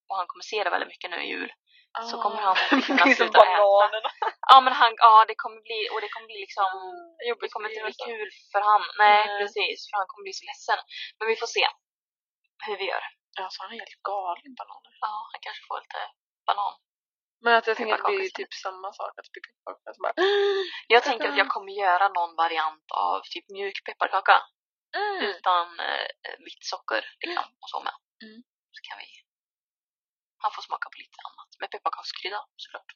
[0.07, 1.51] och han kommer se det väldigt mycket nu i jul.
[2.09, 3.57] Så kommer han inte kunna sluta äta.
[3.57, 4.09] bananerna.
[4.51, 6.71] Ja men han, ja det kommer bli, och det kommer bli liksom
[7.41, 8.83] det kommer inte bli kul för han.
[9.03, 9.39] Nej Nej.
[9.41, 10.79] precis, för han kommer bli så ledsen.
[11.17, 11.65] Men vi får se
[12.65, 13.03] hur vi gör.
[13.39, 14.93] Ja, så han är helt galen bananer.
[15.05, 16.01] Ja, han kanske får lite
[16.47, 16.73] banan.
[17.43, 19.11] Men att jag tänker att det blir typ samma sak.
[19.17, 19.93] Att det blir pepparkakor.
[19.95, 20.13] Så bara...
[20.93, 24.37] Jag tänker att jag kommer göra någon variant av typ mjuk pepparkaka
[24.95, 25.25] Mm.
[25.29, 26.07] utan eh,
[26.45, 27.95] vitt socker liksom, och så med.
[28.23, 28.43] Mm.
[28.75, 29.07] Så kan vi
[30.37, 31.49] Han får smaka på lite annat.
[31.59, 32.91] Med pepparkakskrydda såklart.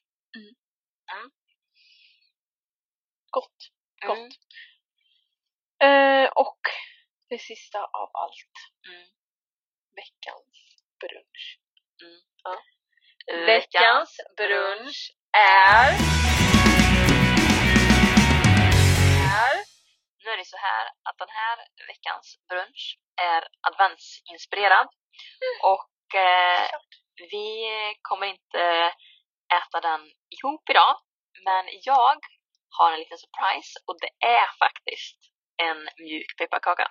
[3.30, 3.58] Gott.
[4.02, 4.18] Mm.
[4.28, 4.34] Gott.
[5.86, 6.60] Eh, och
[7.28, 8.54] det sista av allt.
[8.88, 9.08] Mm.
[9.96, 10.56] Veckans
[11.00, 11.44] brunch.
[12.02, 13.46] Mm.
[13.46, 14.98] Veckans brunch
[15.32, 15.88] är...
[19.36, 19.56] är...
[20.24, 24.88] Nu är det så här att den här veckans brunch är adventsinspirerad.
[25.62, 26.70] Och eh,
[27.30, 27.48] vi
[28.02, 28.92] kommer inte
[29.58, 31.00] äta den ihop idag.
[31.44, 32.18] Men jag
[32.78, 36.86] har en liten surprise och det är faktiskt en mjuk pepparkaka.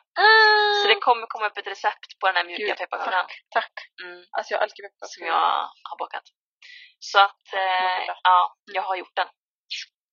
[0.82, 3.12] Så det kommer komma upp ett recept på den här mjuka Gud, pepparkakan.
[3.26, 3.74] tack, tack.
[4.04, 5.08] Mm, Alltså jag älskar pepparkakor.
[5.16, 6.24] som jag har bakat.
[7.00, 9.28] Så att, eh, ja, jag har gjort den.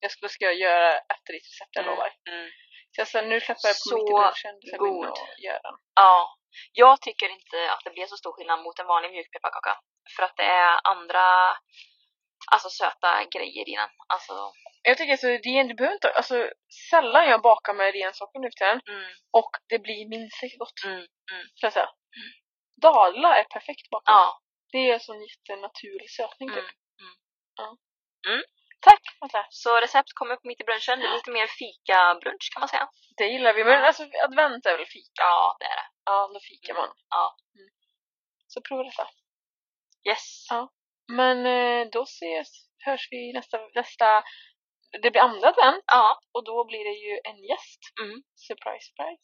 [0.00, 2.10] Jag ska, ska jag göra efter ditt recept, jag Mm, lovar.
[2.30, 2.48] mm.
[2.94, 4.54] Så jag sa, nu släpper jag på Så i brunchen.
[4.70, 5.06] Så god.
[5.08, 5.76] och gör den.
[5.94, 6.36] Ja,
[6.72, 9.72] jag tycker inte att det blir så stor skillnad mot en vanlig mjuk pepparkaka.
[10.16, 11.24] För att det är andra
[12.52, 13.90] alltså söta grejer i den.
[14.14, 14.34] Alltså,
[14.82, 16.36] Jag tycker alltså, det är, du behöver inte, alltså
[16.90, 20.84] sällan jag bakar med ren socker nu för mm, Och det blir minst lika gott.
[20.84, 21.06] mm,
[21.54, 21.90] Så jag säga.
[22.82, 24.04] Dadlar är perfekt bakat.
[24.06, 24.38] ja.
[24.72, 26.58] Det är en sån jättenaturlig sötning typ.
[26.58, 27.14] Mm, mm.
[27.60, 27.68] Ja.
[28.30, 28.42] Mm.
[28.80, 29.46] Tack Matilda.
[29.50, 31.00] Så recept kommer upp mitt i brunchen.
[31.00, 32.88] Det är lite mer fika-brunch kan man säga.
[33.16, 33.64] Det gillar vi.
[33.64, 35.22] Men alltså advent är väl fika?
[35.22, 35.88] Ja, det är det.
[36.04, 36.88] Ja, då fikar man.
[37.10, 37.36] Ja.
[38.46, 39.08] Så prova detta.
[40.08, 40.46] Yes.
[40.50, 40.70] Ja.
[41.18, 42.48] Men eh, då ses,
[42.84, 44.22] hörs vi nästa, nästa,
[45.02, 47.80] det blir andra advent Ja, och då blir det ju en gäst.
[48.02, 48.22] Mm.
[48.48, 49.22] Surprise, surprise.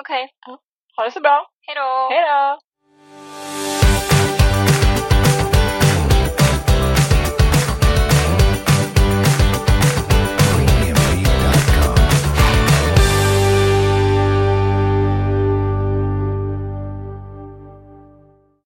[0.00, 0.30] okej.
[0.96, 1.50] Ha det så bra.
[1.66, 2.08] Hej då!
[2.10, 2.67] Hej då!